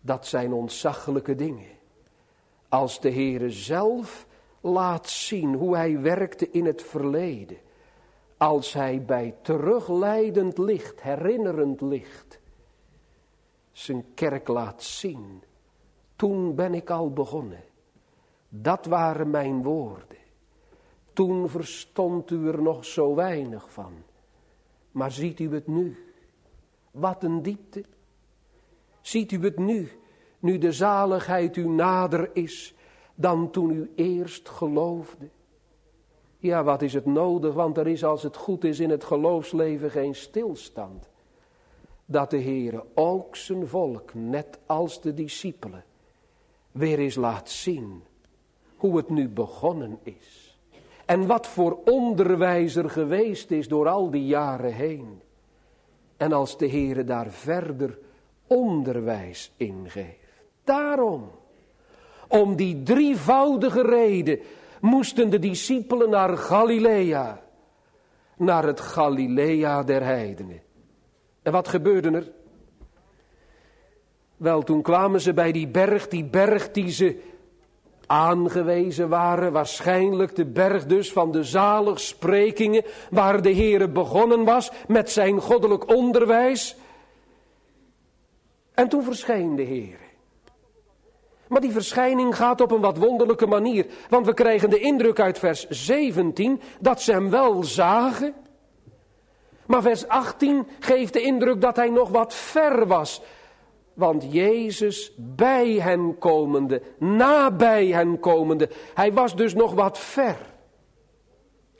[0.00, 1.70] Dat zijn ontzaglijke dingen.
[2.68, 4.26] Als de Heere zelf
[4.60, 7.56] laat zien hoe hij werkte in het verleden.
[8.42, 12.40] Als hij bij terugleidend licht, herinnerend licht,
[13.72, 15.42] zijn kerk laat zien.
[16.16, 17.64] Toen ben ik al begonnen.
[18.48, 20.16] Dat waren mijn woorden.
[21.12, 23.92] Toen verstond u er nog zo weinig van.
[24.90, 26.14] Maar ziet u het nu?
[26.90, 27.84] Wat een diepte.
[29.00, 29.88] Ziet u het nu,
[30.38, 32.74] nu de zaligheid u nader is
[33.14, 35.28] dan toen u eerst geloofde.
[36.42, 39.90] Ja, wat is het nodig, want er is als het goed is in het geloofsleven
[39.90, 41.08] geen stilstand.
[42.04, 45.84] Dat de Heere ook zijn volk, net als de discipelen,
[46.72, 48.02] weer eens laat zien
[48.76, 50.58] hoe het nu begonnen is.
[51.04, 55.20] En wat voor onderwijzer geweest is door al die jaren heen.
[56.16, 57.98] En als de Heere daar verder
[58.46, 60.42] onderwijs in geeft.
[60.64, 61.30] Daarom
[62.28, 64.40] om die drievoudige reden
[64.82, 67.40] moesten de discipelen naar Galilea.
[68.36, 70.62] Naar het Galilea der heidenen.
[71.42, 72.32] En wat gebeurde er?
[74.36, 77.20] Wel, toen kwamen ze bij die berg, die berg die ze
[78.06, 85.10] aangewezen waren, waarschijnlijk de berg dus van de zaligsprekingen, waar de Heere begonnen was met
[85.10, 86.76] zijn goddelijk onderwijs.
[88.74, 90.01] En toen verscheen de Heer.
[91.52, 93.86] Maar die verschijning gaat op een wat wonderlijke manier.
[94.08, 98.34] Want we krijgen de indruk uit vers 17 dat ze hem wel zagen.
[99.66, 103.22] Maar vers 18 geeft de indruk dat hij nog wat ver was.
[103.94, 110.36] Want Jezus bij hen komende, nabij hen komende, hij was dus nog wat ver.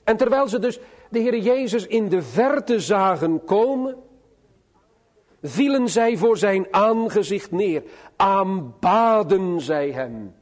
[0.05, 0.81] En terwijl ze dus
[1.11, 3.97] de Heer Jezus in de verte zagen komen,
[5.43, 7.83] vielen zij voor zijn aangezicht neer,
[8.17, 10.35] aanbaden zij hem.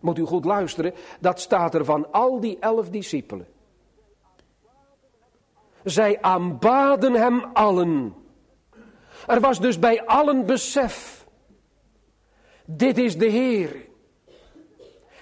[0.00, 3.46] Moet u goed luisteren, dat staat er van al die elf discipelen.
[5.84, 8.14] Zij aanbaden hem allen.
[9.26, 11.26] Er was dus bij allen besef.
[12.64, 13.90] Dit is de Heer.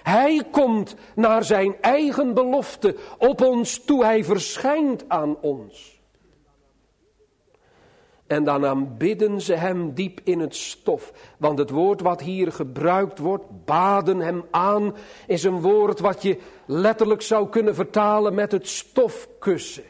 [0.03, 4.03] Hij komt naar zijn eigen belofte op ons toe.
[4.03, 6.00] Hij verschijnt aan ons.
[8.31, 11.13] En dan aanbidden ze hem diep in het stof.
[11.37, 14.95] Want het woord wat hier gebruikt wordt, baden hem aan,
[15.27, 19.83] is een woord wat je letterlijk zou kunnen vertalen met het stofkussen.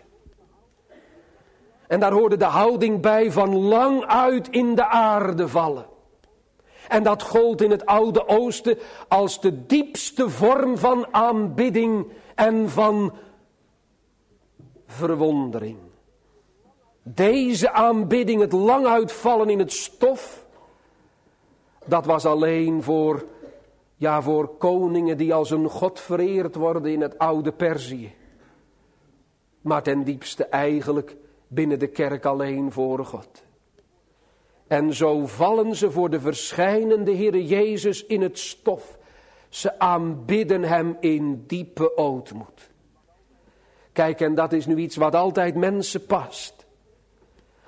[1.88, 5.86] En daar hoorde de houding bij van lang uit in de aarde vallen.
[6.88, 8.78] En dat gold in het Oude Oosten
[9.08, 13.14] als de diepste vorm van aanbidding en van
[14.88, 15.91] verwondering.
[17.04, 20.46] Deze aanbidding, het lang uitvallen in het stof,
[21.86, 23.26] dat was alleen voor,
[23.96, 28.14] ja, voor koningen die als een god vereerd worden in het oude Perzië.
[29.62, 31.16] Maar ten diepste eigenlijk
[31.48, 33.44] binnen de kerk alleen voor God.
[34.68, 38.98] En zo vallen ze voor de verschijnende Heere Jezus in het stof.
[39.50, 42.70] Ze aanbidden Hem in diepe ootmoed.
[43.92, 46.61] Kijk, en dat is nu iets wat altijd mensen past.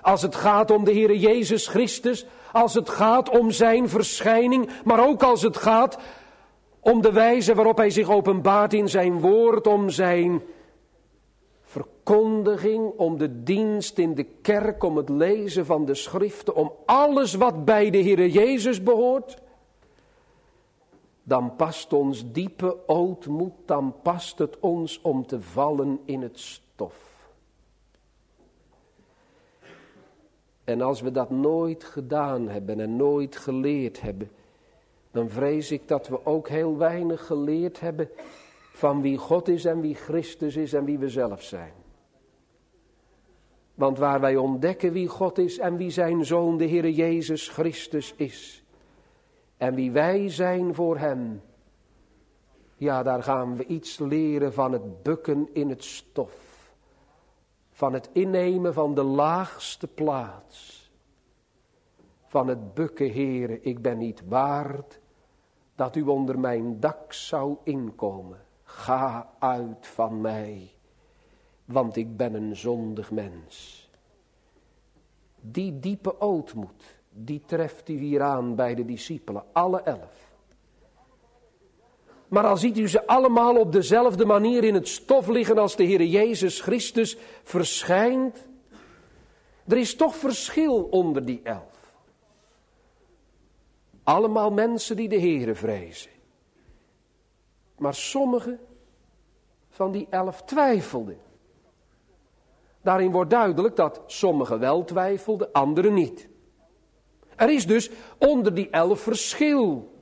[0.03, 5.07] Als het gaat om de Heere Jezus Christus, als het gaat om Zijn verschijning, maar
[5.07, 5.97] ook als het gaat
[6.79, 10.41] om de wijze waarop Hij zich openbaart in Zijn woord, om Zijn
[11.61, 17.33] verkondiging, om de dienst in de kerk, om het lezen van de schriften, om alles
[17.33, 19.41] wat bij de Heere Jezus behoort,
[21.23, 27.12] dan past ons diepe ootmoed, dan past het ons om te vallen in het stof.
[30.63, 34.29] En als we dat nooit gedaan hebben en nooit geleerd hebben,
[35.11, 38.09] dan vrees ik dat we ook heel weinig geleerd hebben
[38.71, 41.73] van wie God is en wie Christus is en wie we zelf zijn.
[43.75, 48.13] Want waar wij ontdekken wie God is en wie zijn Zoon, de Heer Jezus Christus
[48.15, 48.63] is,
[49.57, 51.41] en wie wij zijn voor Hem,
[52.77, 56.42] ja, daar gaan we iets leren van het bukken in het stof
[57.83, 60.91] van het innemen van de laagste plaats.
[62.25, 64.99] Van het bukken, heren, ik ben niet waard
[65.75, 68.39] dat u onder mijn dak zou inkomen.
[68.63, 70.71] Ga uit van mij,
[71.65, 73.89] want ik ben een zondig mens.
[75.41, 80.32] Die diepe ootmoed, die treft u hier aan bij de discipelen, alle elf.
[82.33, 85.83] Maar al ziet u ze allemaal op dezelfde manier in het stof liggen als de
[85.83, 88.47] Heer Jezus Christus verschijnt.
[89.67, 91.93] Er is toch verschil onder die elf.
[94.03, 96.11] Allemaal mensen die de Heere vrezen.
[97.77, 98.59] Maar sommige
[99.69, 101.17] van die elf twijfelden.
[102.81, 106.27] Daarin wordt duidelijk dat sommigen wel twijfelden, anderen niet.
[107.35, 109.92] Er is dus onder die elf verschil.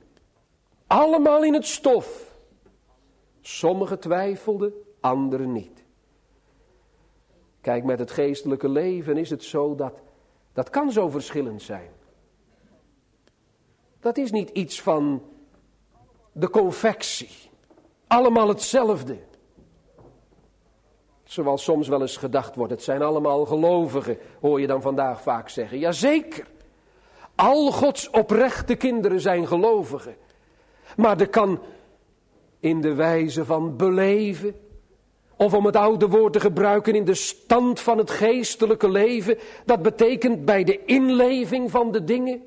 [0.92, 2.34] Allemaal in het stof.
[3.40, 5.84] Sommigen twijfelden, anderen niet.
[7.60, 9.92] Kijk, met het geestelijke leven is het zo dat
[10.52, 11.90] dat kan zo verschillend zijn.
[14.00, 15.22] Dat is niet iets van
[16.32, 17.50] de confectie.
[18.06, 19.18] Allemaal hetzelfde.
[21.24, 25.48] Zoals soms wel eens gedacht wordt, het zijn allemaal gelovigen, hoor je dan vandaag vaak
[25.48, 25.78] zeggen.
[25.78, 26.46] Jazeker,
[27.34, 30.16] al Gods oprechte kinderen zijn gelovigen.
[30.96, 31.60] Maar er kan
[32.60, 34.54] in de wijze van beleven,
[35.36, 39.82] of om het oude woord te gebruiken in de stand van het geestelijke leven, dat
[39.82, 42.42] betekent bij de inleving van de dingen,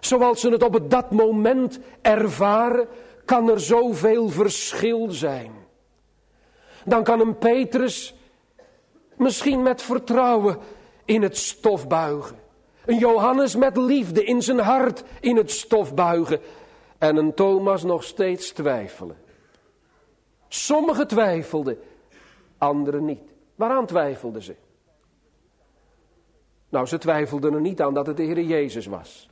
[0.00, 2.88] zoals ze het op dat moment ervaren,
[3.24, 5.52] kan er zoveel verschil zijn.
[6.84, 8.14] Dan kan een Petrus
[9.16, 10.58] misschien met vertrouwen
[11.04, 12.38] in het stof buigen.
[12.84, 16.40] Een Johannes met liefde in zijn hart in het stof buigen
[17.00, 19.16] en een Thomas nog steeds twijfelen.
[20.48, 21.78] Sommigen twijfelden,
[22.58, 23.22] anderen niet.
[23.54, 24.54] Waaraan twijfelden ze?
[26.68, 29.28] Nou, ze twijfelden er niet aan dat het de Heer Jezus was.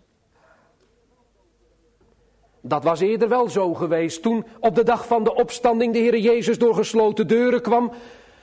[2.60, 4.22] Dat was eerder wel zo geweest.
[4.22, 7.92] Toen op de dag van de opstanding de Heer Jezus door gesloten deuren kwam.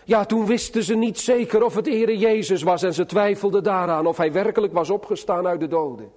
[0.03, 3.63] Ja, toen wisten ze niet zeker of het de Heer Jezus was en ze twijfelden
[3.63, 6.11] daaraan of hij werkelijk was opgestaan uit de doden.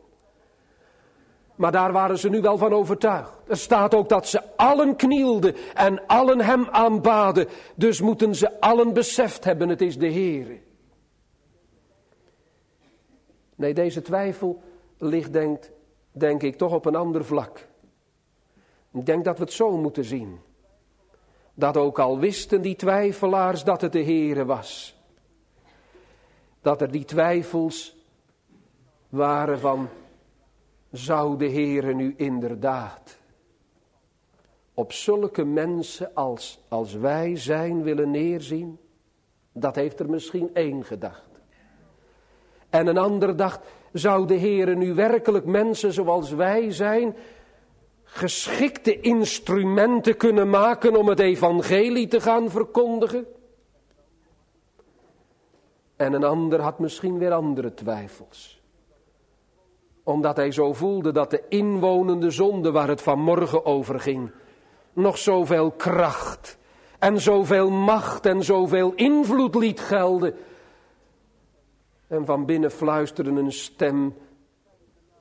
[1.59, 3.33] Maar daar waren ze nu wel van overtuigd.
[3.47, 7.49] Er staat ook dat ze allen knielden en allen hem aanbaden.
[7.75, 10.61] Dus moeten ze allen beseft hebben, het is de Heer.
[13.55, 14.63] Nee, deze twijfel
[14.99, 15.33] ligt,
[16.13, 17.67] denk, ik, toch op een ander vlak.
[18.93, 20.39] Ik denk dat we het zo moeten zien.
[21.55, 24.97] Dat ook al wisten die twijfelaars dat het de Heere was.
[26.63, 27.97] Dat er die twijfels
[29.09, 29.89] waren van
[30.93, 33.19] zou de Heere nu inderdaad
[34.75, 38.79] op zulke mensen als, als wij zijn willen neerzien?
[39.53, 41.29] Dat heeft er misschien één gedacht.
[42.71, 43.61] En een ander dacht,
[43.93, 47.17] zou de Heere nu werkelijk mensen zoals wij zijn,
[48.05, 53.27] geschikte instrumenten kunnen maken om het evangelie te gaan verkondigen?
[55.97, 58.58] En een ander had misschien weer andere twijfels
[60.09, 64.31] omdat hij zo voelde dat de inwonende zonde waar het vanmorgen over ging,
[64.93, 66.59] nog zoveel kracht
[66.99, 70.35] en zoveel macht en zoveel invloed liet gelden.
[72.07, 74.15] En van binnen fluisterde een stem,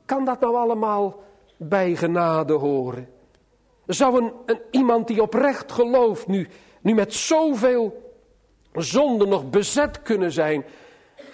[0.06, 1.24] kan dat nou allemaal
[1.58, 3.10] bij genade horen?
[3.86, 6.48] Zou een, een, iemand die oprecht gelooft nu,
[6.82, 8.14] nu met zoveel
[8.74, 10.66] zonde nog bezet kunnen zijn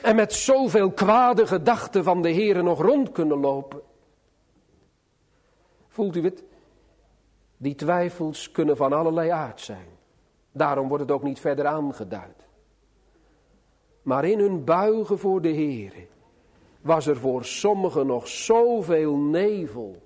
[0.04, 3.82] en met zoveel kwade gedachten van de Heere nog rond kunnen lopen.
[5.88, 6.44] Voelt u het?
[7.58, 9.88] Die twijfels kunnen van allerlei aard zijn.
[10.52, 12.48] Daarom wordt het ook niet verder aangeduid.
[14.02, 16.08] Maar in hun buigen voor de Heere
[16.82, 20.04] was er voor sommigen nog zoveel nevel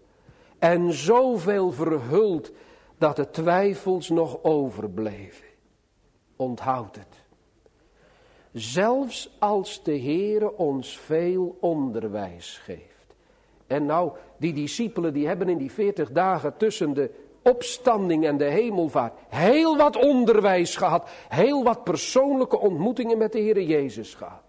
[0.60, 2.52] en zoveel verhuld
[2.98, 5.48] dat de twijfels nog overbleven.
[6.36, 7.27] Onthoud het.
[8.52, 13.16] Zelfs als de Heere ons veel onderwijs geeft.
[13.68, 18.50] En nou, die discipelen die hebben in die veertig dagen tussen de opstanding en de
[18.50, 21.10] hemelvaart heel wat onderwijs gehad.
[21.30, 24.44] Heel wat persoonlijke ontmoetingen met de Heere Jezus gehad.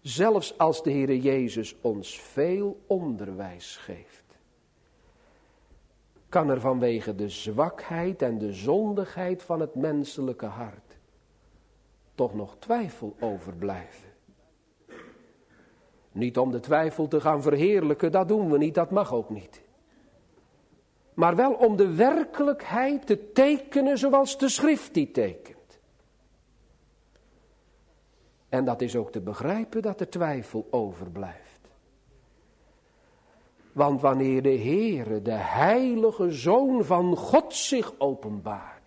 [0.00, 4.28] Zelfs als de Heere Jezus ons veel onderwijs geeft
[6.28, 10.87] kan er vanwege de zwakheid en de zondigheid van het menselijke hart
[12.18, 14.08] toch nog twijfel overblijven.
[16.12, 19.60] Niet om de twijfel te gaan verheerlijken, dat doen we niet, dat mag ook niet.
[21.14, 25.78] Maar wel om de werkelijkheid te tekenen zoals de schrift die tekent.
[28.48, 31.60] En dat is ook te begrijpen dat er twijfel overblijft.
[33.72, 38.77] Want wanneer de Heere, de heilige Zoon van God zich openbaart.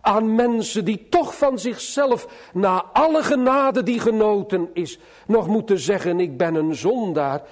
[0.00, 6.20] Aan mensen die toch van zichzelf, na alle genade die genoten is, nog moeten zeggen:
[6.20, 7.42] Ik ben een zondaar.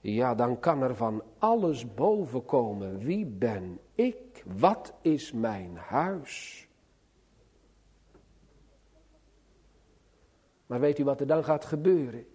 [0.00, 2.98] Ja, dan kan er van alles boven komen.
[2.98, 4.44] Wie ben ik?
[4.56, 6.66] Wat is mijn huis?
[10.66, 12.26] Maar weet u wat er dan gaat gebeuren?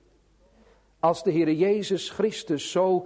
[1.00, 3.06] Als de Heer Jezus Christus zo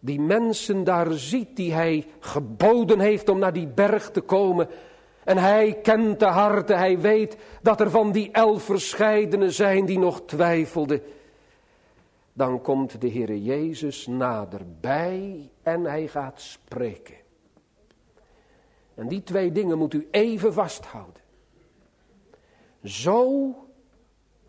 [0.00, 4.68] die mensen daar ziet die hij geboden heeft om naar die berg te komen.
[5.26, 9.98] En hij kent de harten, hij weet dat er van die elf verscheidenen zijn die
[9.98, 11.02] nog twijfelden.
[12.32, 17.14] Dan komt de Heer Jezus naderbij en hij gaat spreken.
[18.94, 21.22] En die twee dingen moet u even vasthouden.
[22.82, 23.54] Zo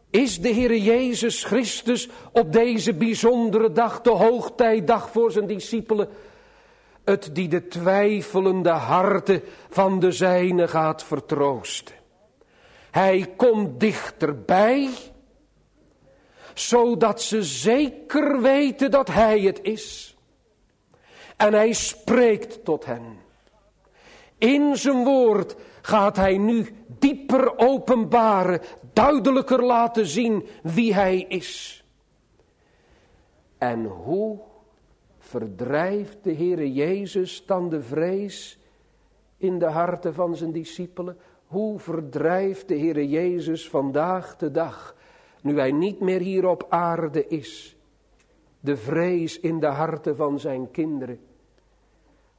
[0.09, 6.09] is de Heer Jezus Christus op deze bijzondere dag, de hoogtijdag voor zijn discipelen,
[7.07, 11.95] het die de twijfelende harten van de zijne gaat vertroosten.
[12.91, 14.89] Hij komt dichterbij,
[16.53, 20.17] zodat ze zeker weten dat Hij het is.
[21.37, 23.17] En Hij spreekt tot hen.
[24.37, 28.61] In zijn woord gaat Hij nu dieper openbaren
[28.93, 31.83] duidelijker laten zien wie Hij is.
[33.57, 34.46] En hoe
[35.27, 38.59] verdrijft de Heere Jezus dan de vrees
[39.37, 41.17] in de harten van zijn discipelen?
[41.45, 44.95] Hoe verdrijft de Heere Jezus vandaag de dag,
[45.41, 47.77] nu Hij niet meer hier op aarde is,
[48.59, 51.19] de vrees in de harten van zijn kinderen?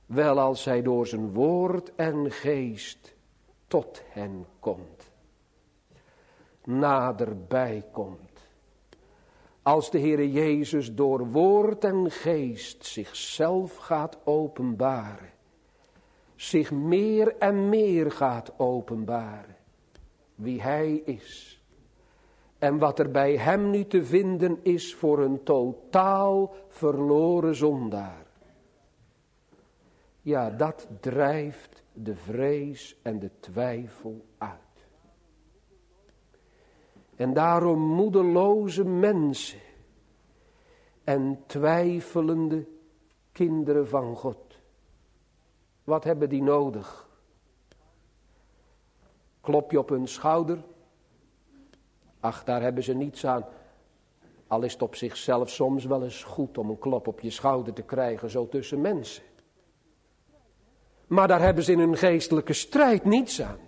[0.07, 3.15] Wel als Hij door zijn woord en geest
[3.67, 5.09] tot hen komt
[6.69, 8.28] naderbij komt.
[9.69, 15.31] Als de Heere Jezus door woord en geest zichzelf gaat openbaren.
[16.35, 19.57] Zich meer en meer gaat openbaren.
[20.35, 21.63] Wie Hij is.
[22.59, 28.27] En wat er bij Hem nu te vinden is voor een totaal verloren zondaar.
[30.21, 34.25] Ja, dat drijft de vrees en de twijfel.
[37.19, 39.61] En daarom moedeloze mensen
[41.05, 42.67] en twijfelende
[43.33, 44.59] kinderen van God.
[45.85, 47.09] Wat hebben die nodig?
[49.41, 50.65] Klop je op hun schouder?
[52.21, 53.45] Ach, daar hebben ze niets aan.
[54.47, 57.73] Al is het op zichzelf soms wel eens goed om een klop op je schouder
[57.73, 59.23] te krijgen, zo tussen mensen.
[61.07, 63.59] Maar daar hebben ze in hun geestelijke strijd niets aan.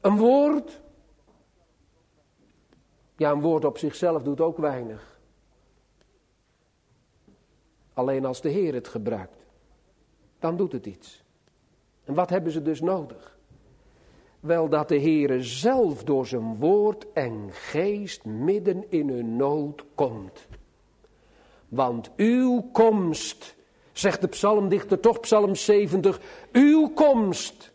[0.00, 0.84] Een woord
[3.16, 5.18] ja, een woord op zichzelf doet ook weinig.
[7.92, 9.46] Alleen als de Heer het gebruikt,
[10.38, 11.24] dan doet het iets.
[12.04, 13.38] En wat hebben ze dus nodig?
[14.40, 20.46] Wel dat de Heere zelf door zijn woord en geest midden in hun nood komt.
[21.68, 23.54] Want uw komst,
[23.92, 26.20] zegt de psalmdichter toch, psalm 70,
[26.52, 27.72] uw komst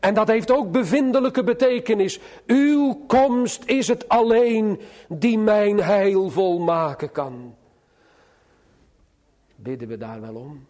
[0.00, 2.20] en dat heeft ook bevindelijke betekenis.
[2.46, 7.54] Uw komst is het alleen die mijn heil volmaken kan.
[9.56, 10.66] Bidden we daar wel om?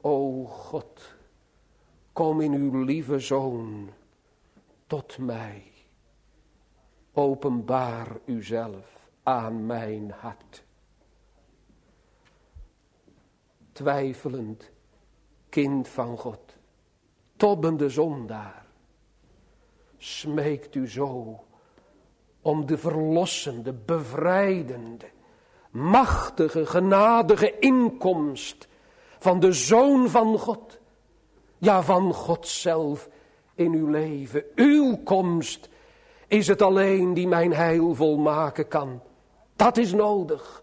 [0.00, 1.14] O God,
[2.12, 3.90] kom in uw lieve zoon
[4.86, 5.62] tot mij.
[7.12, 10.62] Openbaar uzelf aan mijn hart.
[13.72, 14.70] Twijfelend
[15.48, 16.53] kind van God
[17.44, 18.64] tobbende zondaar.
[19.98, 21.44] smeekt u zo
[22.42, 25.06] om de verlossende, bevrijdende,
[25.70, 28.68] machtige, genadige inkomst
[29.18, 30.78] van de Zoon van God.
[31.58, 33.08] Ja, van God zelf
[33.54, 34.44] in uw leven.
[34.54, 35.68] Uw komst
[36.26, 39.02] is het alleen die mijn heil volmaken kan.
[39.56, 40.62] Dat is nodig.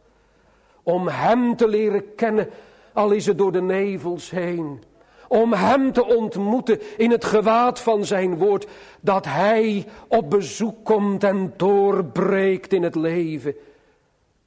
[0.84, 2.50] Om Hem te leren kennen,
[2.94, 4.90] al is het door de nevels heen.
[5.32, 8.68] Om Hem te ontmoeten in het gewaad van Zijn woord.
[9.02, 13.56] Dat Hij op bezoek komt en doorbreekt in het leven.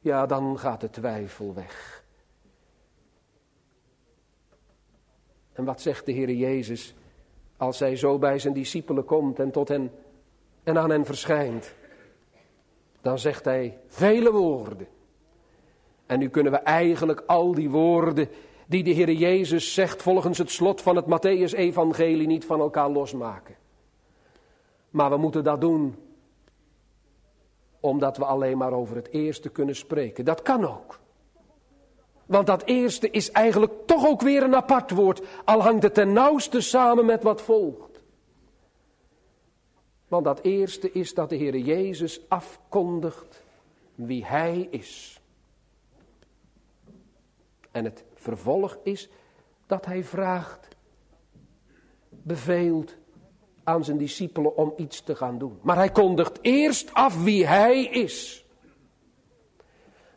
[0.01, 2.05] Ja, dan gaat de twijfel weg.
[5.53, 6.95] En wat zegt de Heer Jezus
[7.57, 9.93] als Hij zo bij zijn discipelen komt en tot hen
[10.63, 11.75] en aan hen verschijnt?
[13.01, 14.87] Dan zegt Hij vele woorden.
[16.07, 18.29] En nu kunnen we eigenlijk al die woorden
[18.67, 23.57] die de Heer Jezus zegt volgens het slot van het Matthäus-evangelie niet van elkaar losmaken.
[24.91, 25.97] Maar we moeten dat doen
[27.81, 30.25] omdat we alleen maar over het eerste kunnen spreken.
[30.25, 31.01] Dat kan ook.
[32.27, 36.13] Want dat eerste is eigenlijk toch ook weer een apart woord, al hangt het ten
[36.13, 38.03] nauwste samen met wat volgt.
[40.09, 43.43] Want dat eerste is dat de Heer Jezus afkondigt
[43.95, 45.21] wie Hij is.
[47.71, 49.09] En het vervolg is
[49.67, 50.69] dat Hij vraagt,
[52.09, 52.97] beveelt
[53.65, 55.59] aan zijn discipelen om iets te gaan doen.
[55.63, 58.45] Maar Hij kondigt eerst af wie Hij is.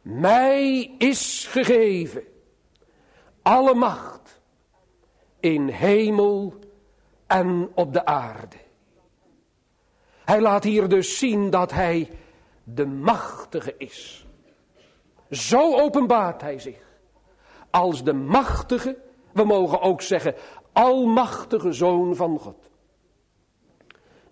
[0.01, 2.24] Mij is gegeven
[3.41, 4.41] alle macht
[5.39, 6.53] in hemel
[7.28, 8.55] en op de aarde.
[10.26, 12.10] Hij laat hier dus zien dat hij
[12.64, 14.28] de machtige is.
[15.30, 16.87] Zo openbaart hij zich.
[17.70, 18.97] Als de machtige,
[19.32, 20.36] we mogen ook zeggen,
[20.72, 22.70] almachtige zoon van God.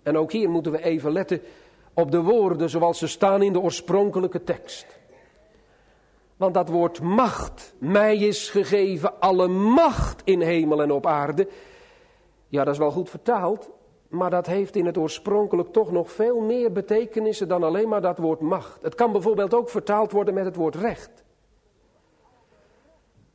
[0.02, 1.40] En ook hier moeten we even letten
[1.94, 4.86] op de woorden zoals ze staan in de oorspronkelijke tekst.
[6.36, 11.48] Want dat woord macht, mij is gegeven alle macht in hemel en op aarde.
[12.48, 13.70] Ja, dat is wel goed vertaald,
[14.08, 18.18] maar dat heeft in het oorspronkelijk toch nog veel meer betekenissen dan alleen maar dat
[18.18, 18.82] woord macht.
[18.82, 21.24] Het kan bijvoorbeeld ook vertaald worden met het woord recht.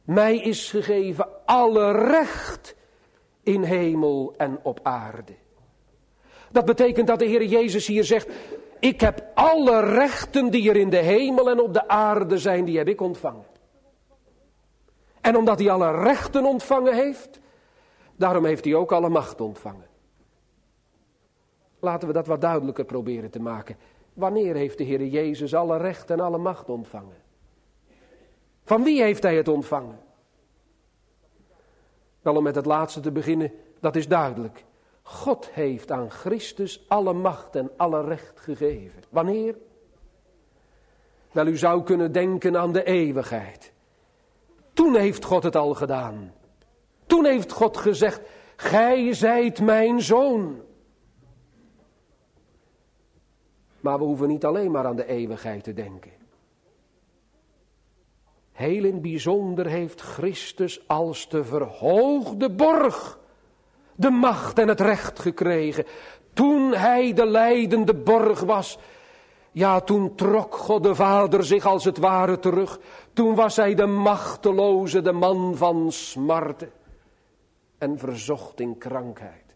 [0.03, 2.75] Mij is gegeven alle recht
[3.43, 5.33] in hemel en op aarde.
[6.51, 8.29] Dat betekent dat de Heer Jezus hier zegt,
[8.79, 12.77] ik heb alle rechten die er in de hemel en op de aarde zijn, die
[12.77, 13.45] heb ik ontvangen.
[15.21, 17.39] En omdat hij alle rechten ontvangen heeft,
[18.15, 19.89] daarom heeft hij ook alle macht ontvangen.
[21.79, 23.77] Laten we dat wat duidelijker proberen te maken.
[24.13, 27.20] Wanneer heeft de Heer Jezus alle rechten en alle macht ontvangen?
[28.71, 29.99] Van wie heeft hij het ontvangen?
[32.21, 34.65] Wel om met het laatste te beginnen, dat is duidelijk.
[35.01, 39.03] God heeft aan Christus alle macht en alle recht gegeven.
[39.09, 39.55] Wanneer?
[41.31, 43.73] Wel, u zou kunnen denken aan de eeuwigheid.
[44.73, 46.33] Toen heeft God het al gedaan.
[47.05, 48.21] Toen heeft God gezegd,
[48.55, 50.61] gij zijt mijn zoon.
[53.79, 56.20] Maar we hoeven niet alleen maar aan de eeuwigheid te denken.
[58.51, 63.19] Heel in bijzonder heeft Christus als de verhoogde borg
[63.95, 65.85] de macht en het recht gekregen.
[66.33, 68.77] Toen hij de leidende borg was,
[69.51, 72.79] ja, toen trok God de Vader zich als het ware terug.
[73.13, 76.71] Toen was hij de machteloze, de man van smarten
[77.77, 79.55] en verzocht in krankheid.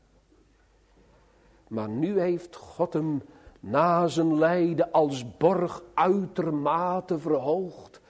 [1.67, 3.21] Maar nu heeft God hem
[3.59, 8.01] na zijn lijden als borg uitermate verhoogd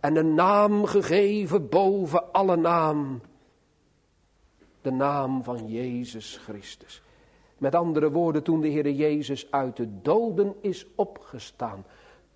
[0.00, 3.20] en een naam gegeven boven alle naam
[4.82, 7.02] de naam van Jezus Christus.
[7.58, 11.84] Met andere woorden, toen de Heer Jezus uit de doden is opgestaan,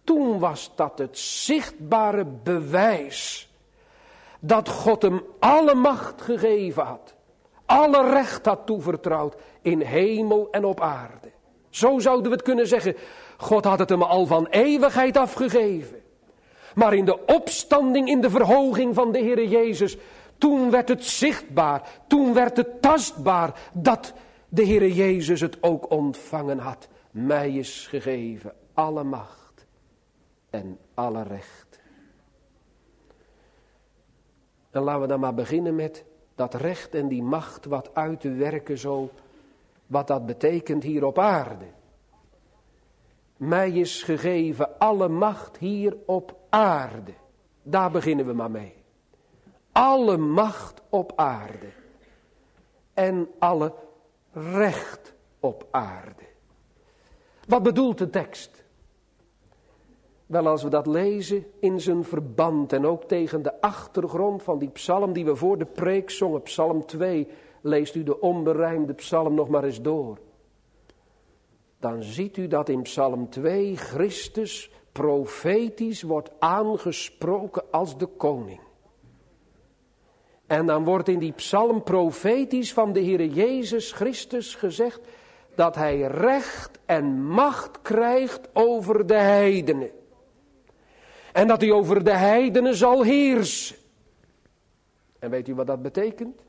[0.05, 3.53] toen was dat het zichtbare bewijs
[4.41, 7.15] dat God hem alle macht gegeven had,
[7.67, 11.33] alle recht had toevertrouwd in hemel en op aarde.
[11.71, 12.97] Zo zouden we het kunnen zeggen,
[13.37, 16.04] God had het hem al van eeuwigheid afgegeven.
[16.75, 19.97] Maar in de opstanding, in de verhoging van de Heer Jezus,
[20.39, 24.13] toen werd het zichtbaar, toen werd het tastbaar dat
[24.49, 26.89] de Heer Jezus het ook ontvangen had.
[27.11, 29.67] Mij is gegeven alle macht
[30.51, 31.81] en alle recht.
[34.71, 36.05] En laten we dan maar beginnen met
[36.35, 39.11] dat recht en die macht wat uit te werken zo,
[39.87, 41.65] wat dat betekent hier op aarde.
[43.45, 47.13] Mij is gegeven alle macht hier op aarde.
[47.63, 48.85] Daar beginnen we maar mee
[49.75, 51.73] alle macht op aarde
[52.95, 53.73] en alle
[54.33, 56.23] recht op aarde.
[57.49, 58.65] Wat bedoelt de tekst?
[60.27, 64.69] Wel, als we dat lezen in zijn verband en ook tegen de achtergrond van die
[64.69, 67.29] psalm die we voor de preek zongen, psalm 2,
[67.61, 70.19] leest u de onberijmde psalm nog maar eens door.
[71.85, 78.61] Dan ziet u dat in psalm 2 Christus profetisch wordt aangesproken als de koning.
[80.47, 85.01] En dan wordt in die psalm profetisch van de Heer Jezus Christus gezegd
[85.55, 89.91] dat hij recht en macht krijgt over de heidenen.
[91.33, 93.77] En dat hij over de heidenen zal heersen.
[95.19, 96.41] En weet u wat dat betekent?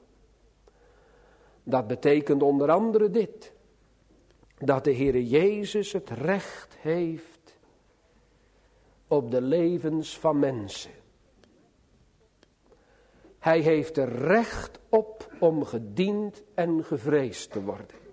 [1.63, 3.53] Dat betekent onder andere dit.
[4.58, 7.58] Dat de Heer Jezus het recht heeft
[9.08, 10.91] op de levens van mensen.
[13.39, 18.03] Hij heeft er recht op om gediend en gevreesd te worden.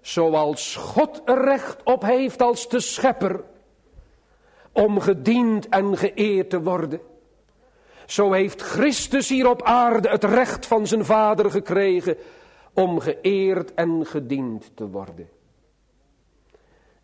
[0.00, 3.44] Zoals God er recht op heeft als de schepper
[4.72, 7.00] om gediend en geëerd te worden.
[8.06, 12.16] Zo heeft Christus hier op aarde het recht van zijn vader gekregen
[12.72, 15.28] om geëerd en gediend te worden.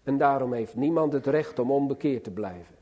[0.02, 2.74] En daarom heeft niemand het recht om onbekeerd te blijven.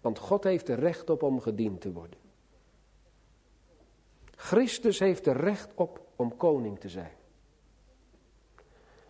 [0.00, 2.18] Want God heeft er recht op om gediend te worden.
[4.36, 7.12] Christus heeft er recht op om koning te zijn.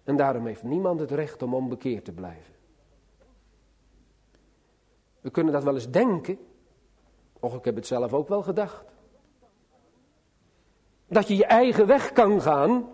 [0.05, 2.55] En daarom heeft niemand het recht om onbekeerd te blijven.
[5.21, 6.39] We kunnen dat wel eens denken.
[7.41, 8.85] Och, ik heb het zelf ook wel gedacht.
[11.09, 12.89] Dat je je eigen weg kan gaan.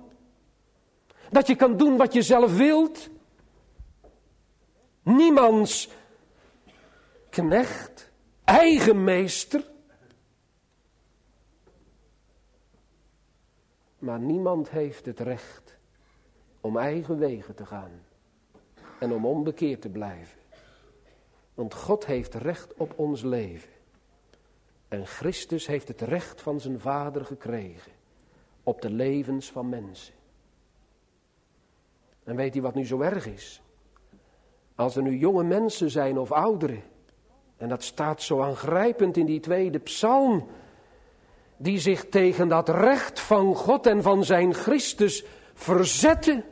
[1.30, 3.08] Dat je kan doen wat je zelf wilt.
[5.02, 5.88] Niemands
[7.30, 8.12] knecht,
[8.44, 9.70] eigen meester.
[13.98, 15.78] Maar niemand heeft het recht
[16.60, 18.00] om eigen wegen te gaan
[18.98, 20.38] en om onbekeerd te blijven.
[21.54, 23.70] Want God heeft recht op ons leven.
[24.88, 27.92] En Christus heeft het recht van zijn Vader gekregen
[28.62, 30.14] op de levens van mensen.
[32.24, 33.62] En weet u wat nu zo erg is?
[34.74, 36.82] Als er nu jonge mensen zijn of ouderen,
[37.56, 40.46] en dat staat zo aangrijpend in die tweede psalm,
[41.56, 46.44] die zich tegen dat recht van God en van zijn Christus verzetten.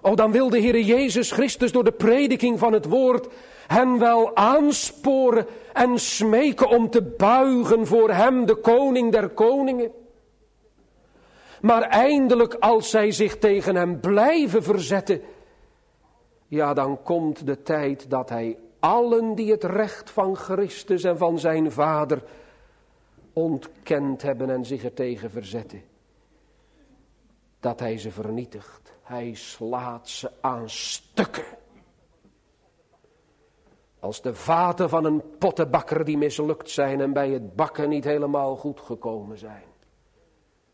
[0.00, 3.28] Oh, dan wil de Heer Jezus Christus door de prediking van het woord
[3.68, 9.92] hen wel aansporen en smeken om te buigen voor hem, de koning der koningen.
[11.60, 15.20] Maar eindelijk als zij zich tegen hem blijven verzetten,
[16.46, 21.38] ja dan komt de tijd dat hij allen die het recht van Christus en van
[21.38, 22.22] zijn vader
[23.32, 25.82] ontkend hebben en zich er tegen verzetten,
[27.60, 28.92] dat hij ze vernietigt.
[29.02, 31.44] Hij slaat ze aan stukken.
[34.00, 38.56] Als de vaten van een pottenbakker die mislukt zijn en bij het bakken niet helemaal
[38.56, 39.64] goed gekomen zijn.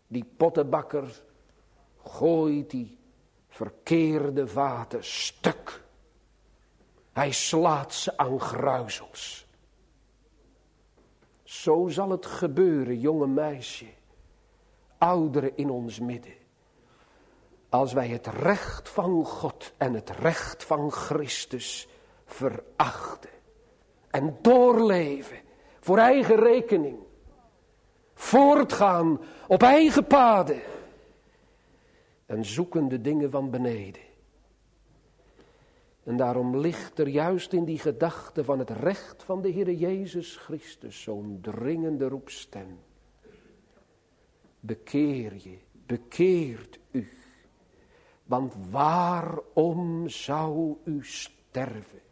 [0.06, 1.22] Die pottenbakker
[2.02, 2.98] gooit die
[3.48, 5.82] verkeerde vaten stuk.
[7.12, 9.46] Hij slaat ze aan gruizels.
[11.42, 13.86] Zo zal het gebeuren, jonge meisje,
[14.98, 16.34] ouderen in ons midden.
[17.68, 21.88] Als wij het recht van God en het recht van Christus
[22.34, 23.30] verachten
[24.10, 25.40] en doorleven
[25.80, 26.98] voor eigen rekening,
[28.14, 30.60] voortgaan op eigen paden
[32.26, 34.02] en zoeken de dingen van beneden.
[36.04, 40.36] En daarom ligt er juist in die gedachte van het recht van de Heer Jezus
[40.36, 42.78] Christus zo'n dringende roepstem.
[44.60, 47.08] Bekeer je, bekeert u.
[48.24, 52.03] Want waarom zou u sterven?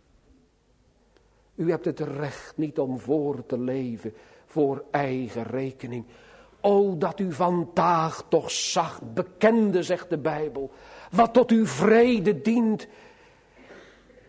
[1.55, 4.15] U hebt het recht niet om voor te leven
[4.47, 6.05] voor eigen rekening.
[6.61, 10.71] O, dat u vandaag toch zacht bekende, zegt de Bijbel,
[11.11, 12.89] wat tot uw vrede dient.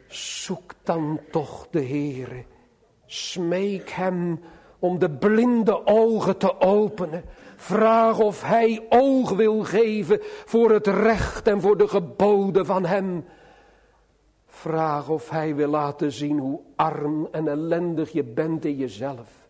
[0.07, 2.43] Zoek dan toch de Heere.
[3.05, 4.39] Smeek hem
[4.79, 7.23] om de blinde ogen te openen.
[7.55, 13.25] Vraag of hij oog wil geven voor het recht en voor de geboden van hem.
[14.63, 19.47] Vraag of hij wil laten zien hoe arm en ellendig je bent in jezelf.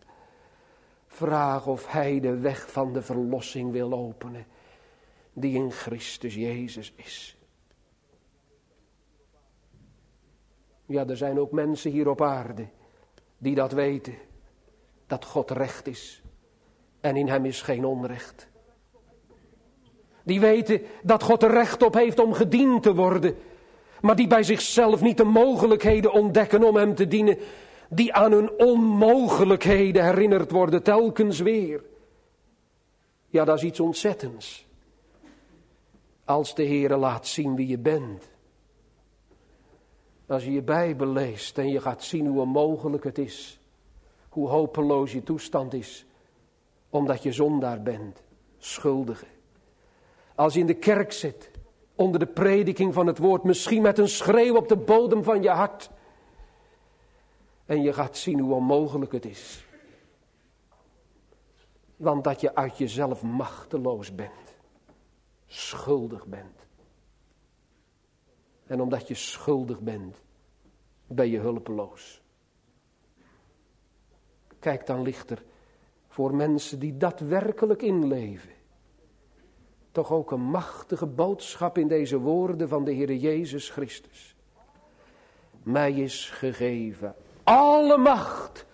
[1.06, 4.46] Vraag of hij de weg van de verlossing wil openen,
[5.32, 7.38] die in Christus Jezus is.
[10.86, 12.66] Ja, er zijn ook mensen hier op aarde
[13.38, 14.14] die dat weten,
[15.06, 16.22] dat God recht is
[17.00, 18.48] en in hem is geen onrecht.
[20.22, 23.36] Die weten dat God er recht op heeft om gediend te worden.
[24.04, 27.38] Maar die bij zichzelf niet de mogelijkheden ontdekken om hem te dienen.
[27.88, 31.84] Die aan hun onmogelijkheden herinnerd worden telkens weer.
[33.26, 34.66] Ja, dat is iets ontzettends.
[36.24, 38.28] Als de Heere laat zien wie je bent.
[40.26, 43.58] Als je je Bijbel leest en je gaat zien hoe onmogelijk het is.
[44.28, 46.06] Hoe hopeloos je toestand is.
[46.90, 48.22] Omdat je zondaar bent.
[48.58, 49.26] Schuldige.
[50.34, 51.52] Als je in de kerk zit.
[51.94, 53.44] Onder de prediking van het woord.
[53.44, 55.90] Misschien met een schreeuw op de bodem van je hart.
[57.66, 59.66] En je gaat zien hoe onmogelijk het is.
[61.96, 64.56] Want dat je uit jezelf machteloos bent.
[65.46, 66.66] Schuldig bent.
[68.66, 70.22] En omdat je schuldig bent,
[71.06, 72.22] ben je hulpeloos.
[74.58, 75.44] Kijk dan lichter
[76.08, 78.53] voor mensen die dat werkelijk inleven.
[79.94, 84.34] Toch ook een machtige boodschap in deze woorden van de Heer Jezus Christus.
[85.62, 87.14] Mij is gegeven
[87.44, 88.66] alle macht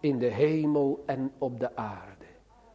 [0.00, 2.24] in de hemel en op de aarde.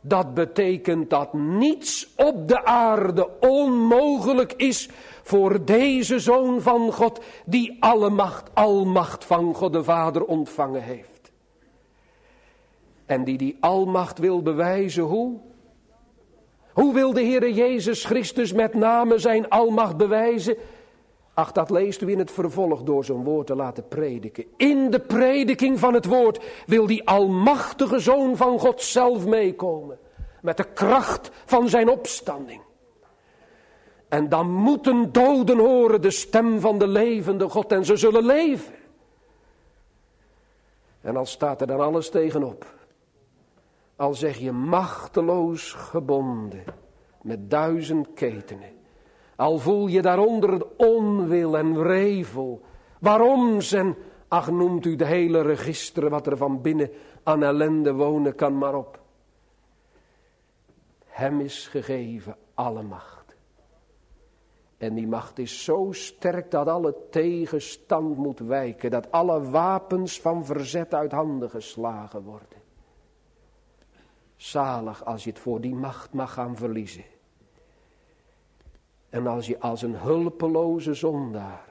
[0.01, 4.89] Dat betekent dat niets op de aarde onmogelijk is
[5.21, 11.31] voor deze zoon van God, die alle macht, almacht van God de Vader ontvangen heeft.
[13.05, 15.39] En die die almacht wil bewijzen, hoe?
[16.73, 20.57] Hoe wil de Heere Jezus Christus met name zijn almacht bewijzen?
[21.33, 24.45] Ach, dat leest u in het vervolg door zijn woord te laten prediken.
[24.57, 29.99] In de prediking van het woord wil die almachtige zoon van God zelf meekomen.
[30.41, 32.61] Met de kracht van zijn opstanding.
[34.07, 38.73] En dan moeten doden horen de stem van de levende God en ze zullen leven.
[41.01, 42.65] En al staat er dan alles tegenop.
[43.95, 46.63] Al zeg je machteloos gebonden
[47.21, 48.71] met duizend ketenen.
[49.35, 52.61] Al voel je daaronder het onwil en wrevel.
[52.99, 53.95] Waarom zijn,
[54.27, 56.91] ach noemt u de hele register wat er van binnen
[57.23, 59.01] aan ellende wonen kan maar op.
[61.05, 63.35] Hem is gegeven alle macht.
[64.77, 68.91] En die macht is zo sterk dat alle tegenstand moet wijken.
[68.91, 72.62] Dat alle wapens van verzet uit handen geslagen worden.
[74.43, 77.03] Zalig als je het voor die macht mag gaan verliezen.
[79.09, 81.69] En als je als een hulpeloze zondaar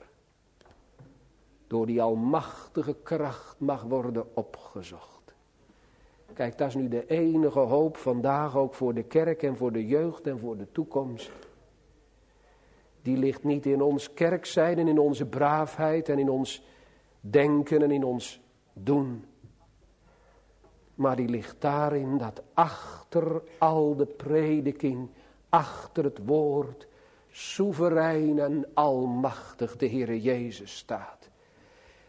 [1.66, 5.34] door die almachtige kracht mag worden opgezocht.
[6.32, 9.86] Kijk, dat is nu de enige hoop vandaag ook voor de kerk en voor de
[9.86, 11.32] jeugd en voor de toekomst.
[13.02, 16.64] Die ligt niet in ons kerk zijn en in onze braafheid en in ons
[17.20, 18.40] denken en in ons
[18.72, 19.24] doen.
[21.02, 25.08] Maar die ligt daarin dat achter al de prediking,
[25.48, 26.86] achter het woord,
[27.30, 31.30] soeverein en almachtig de Heere Jezus staat.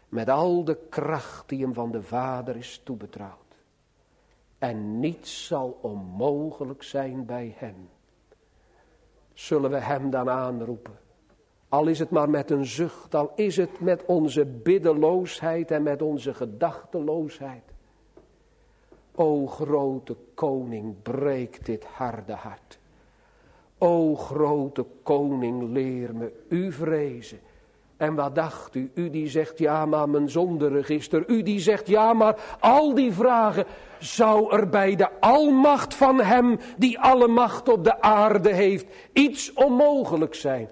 [0.08, 3.56] Met al de kracht die hem van de Vader is toebetrouwd.
[4.58, 7.88] En niets zal onmogelijk zijn bij hem.
[9.32, 10.98] Zullen we hem dan aanroepen?
[11.68, 16.02] Al is het maar met een zucht, al is het met onze biddeloosheid en met
[16.02, 17.73] onze gedachteloosheid.
[19.14, 22.78] O grote koning, breek dit harde hart.
[23.78, 27.38] O grote koning, leer me u vrezen.
[27.96, 28.90] En wat dacht u?
[28.94, 31.28] U die zegt ja, maar mijn zonderegister.
[31.28, 33.64] U die zegt ja, maar al die vragen.
[33.98, 39.52] Zou er bij de almacht van hem, die alle macht op de aarde heeft, iets
[39.52, 40.68] onmogelijk zijn?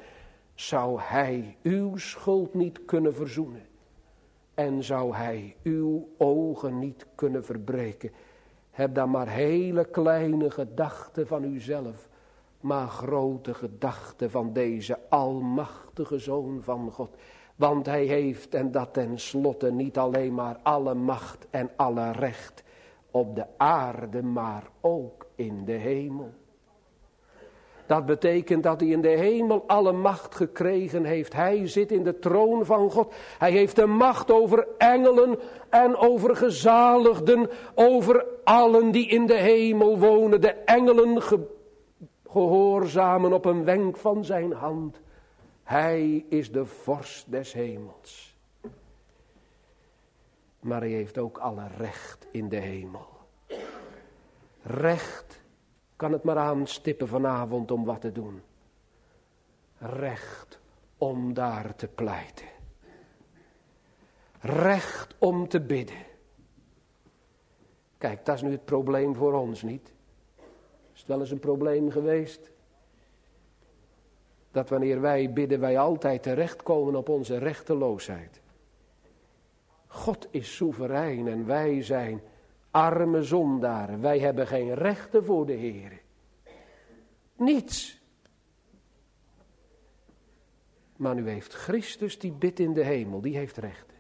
[0.55, 3.66] Zou hij uw schuld niet kunnen verzoenen?
[4.55, 8.11] En zou hij uw ogen niet kunnen verbreken?
[8.72, 12.10] Heb dan maar hele kleine gedachten van uzelf
[12.62, 17.16] maar grote gedachte van deze almachtige Zoon van God.
[17.56, 22.62] Want hij heeft, en dat tenslotte, niet alleen maar alle macht en alle recht
[23.10, 26.32] op de aarde, maar ook in de hemel.
[27.93, 31.32] Dat betekent dat hij in de hemel alle macht gekregen heeft.
[31.32, 33.14] Hij zit in de troon van God.
[33.38, 35.38] Hij heeft de macht over engelen
[35.70, 40.40] en over gezaligden, over allen die in de hemel wonen.
[40.40, 41.22] De engelen
[42.26, 45.01] gehoorzamen op een wenk van zijn hand.
[45.62, 48.36] Hij is de vorst des hemels.
[50.61, 53.09] Maar hij heeft ook alle recht in de hemel.
[54.62, 55.41] Recht
[56.03, 58.42] kan het maar aanstippen vanavond om wat te doen.
[59.78, 60.61] Recht
[60.98, 62.46] om daar te pleiten.
[64.40, 66.07] Recht om te bidden.
[67.98, 69.92] Kijk, dat is nu het probleem voor ons niet.
[70.92, 72.50] Is het wel eens een probleem geweest?
[74.50, 78.40] dat wanneer wij bidden, wij altijd terechtkomen op onze rechteloosheid.
[79.86, 82.22] God is soeverein en wij zijn
[82.72, 84.00] arme zondaren.
[84.00, 86.00] Wij hebben geen rechten voor de Heer.
[87.36, 88.00] Niets.
[90.96, 93.96] Maar nu heeft Christus die bidt in de hemel, die heeft rechten.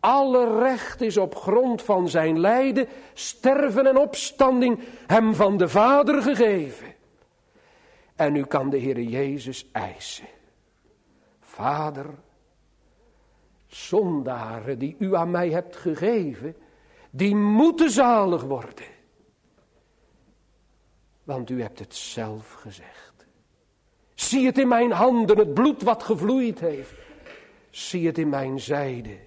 [0.00, 6.22] Alle recht is op grond van zijn lijden, sterven en opstanding hem van de Vader
[6.22, 6.94] gegeven.
[8.16, 10.26] En nu kan de Heer Jezus eisen.
[11.40, 12.06] Vader,
[13.66, 16.56] zondaren die u aan mij hebt gegeven,
[17.10, 18.86] die moeten zalig worden.
[21.24, 23.26] Want u hebt het zelf gezegd.
[24.14, 26.94] Zie het in mijn handen, het bloed wat gevloeid heeft.
[27.70, 29.18] Zie het in mijn zijde.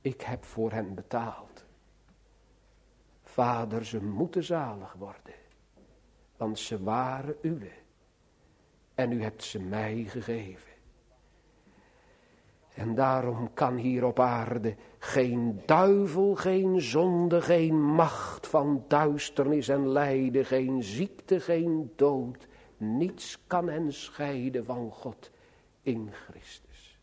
[0.00, 1.64] Ik heb voor hen betaald.
[3.22, 5.34] Vader, ze moeten zalig worden.
[6.36, 7.70] Want ze waren uwe.
[8.94, 10.72] En u hebt ze mij gegeven.
[12.78, 19.88] En daarom kan hier op aarde geen duivel, geen zonde, geen macht van duisternis en
[19.88, 22.46] lijden, geen ziekte, geen dood.
[22.76, 25.30] Niets kan hen scheiden van God
[25.82, 26.98] in Christus.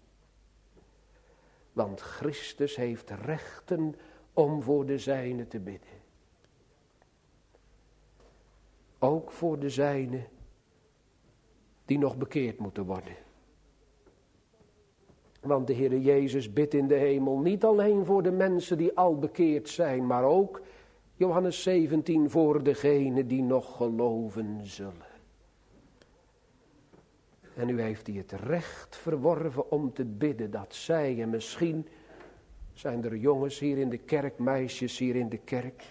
[1.74, 3.96] Want Christus heeft rechten
[4.34, 6.02] om voor de zijne te bidden.
[9.00, 10.26] Ook voor de zijne
[11.86, 13.25] die nog bekeerd moeten worden.
[15.46, 19.20] Want de Heer Jezus bidt in de hemel niet alleen voor de mensen die al
[19.20, 20.62] bekeerd zijn, maar ook,
[21.16, 25.14] Johannes 17, voor degenen die nog geloven zullen.
[27.56, 31.88] En nu heeft hij het recht verworven om te bidden dat zij, en misschien
[32.74, 35.84] zijn er jongens hier in de kerk, meisjes hier in de kerk.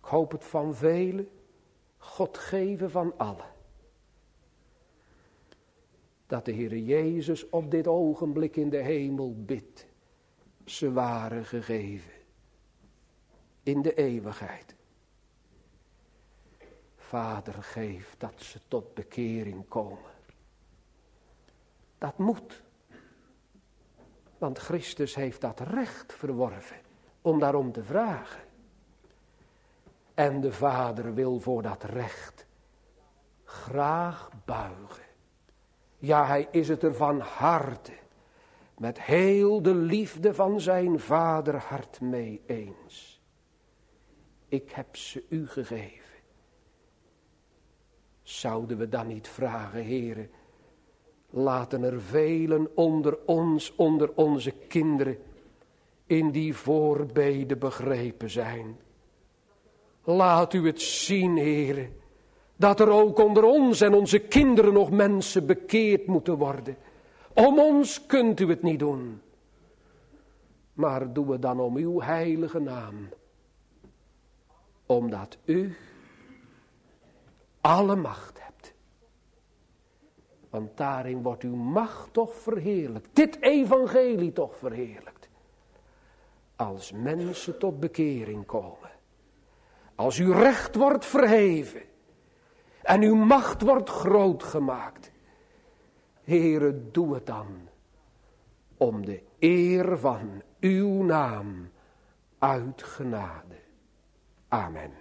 [0.00, 1.28] Ik hoop het van velen,
[1.96, 3.56] God geven van allen
[6.28, 9.86] dat de Heer Jezus op dit ogenblik in de hemel bidt.
[10.64, 12.12] Ze waren gegeven.
[13.62, 14.74] In de eeuwigheid.
[16.96, 20.12] Vader, geef dat ze tot bekering komen.
[21.98, 22.62] Dat moet.
[24.38, 26.76] Want Christus heeft dat recht verworven
[27.22, 28.40] om daarom te vragen.
[30.14, 32.46] En de Vader wil voor dat recht
[33.44, 35.07] graag buigen.
[35.98, 37.92] Ja, hij is het er van harte,
[38.78, 43.20] met heel de liefde van zijn vaderhart mee eens.
[44.48, 46.18] Ik heb ze u gegeven.
[48.22, 50.30] Zouden we dan niet vragen, heren,
[51.30, 55.18] laten er velen onder ons, onder onze kinderen,
[56.06, 58.78] in die voorbeden begrepen zijn.
[60.04, 61.96] Laat u het zien, heren
[62.58, 66.76] dat er ook onder ons en onze kinderen nog mensen bekeerd moeten worden.
[67.34, 69.20] Om ons kunt u het niet doen.
[70.72, 73.08] Maar doe het dan om uw heilige naam.
[74.86, 75.76] Omdat u
[77.60, 78.74] alle macht hebt.
[80.50, 83.08] Want daarin wordt uw macht toch verheerlijkt.
[83.12, 85.28] Dit evangelie toch verheerlijkt.
[86.56, 88.90] Als mensen tot bekering komen.
[89.94, 91.87] Als uw recht wordt verheven.
[92.88, 95.12] En uw macht wordt groot gemaakt.
[96.24, 97.46] Heere, doe het dan.
[98.76, 101.70] Om de eer van uw naam
[102.38, 103.54] uit genade.
[104.48, 104.92] Amen.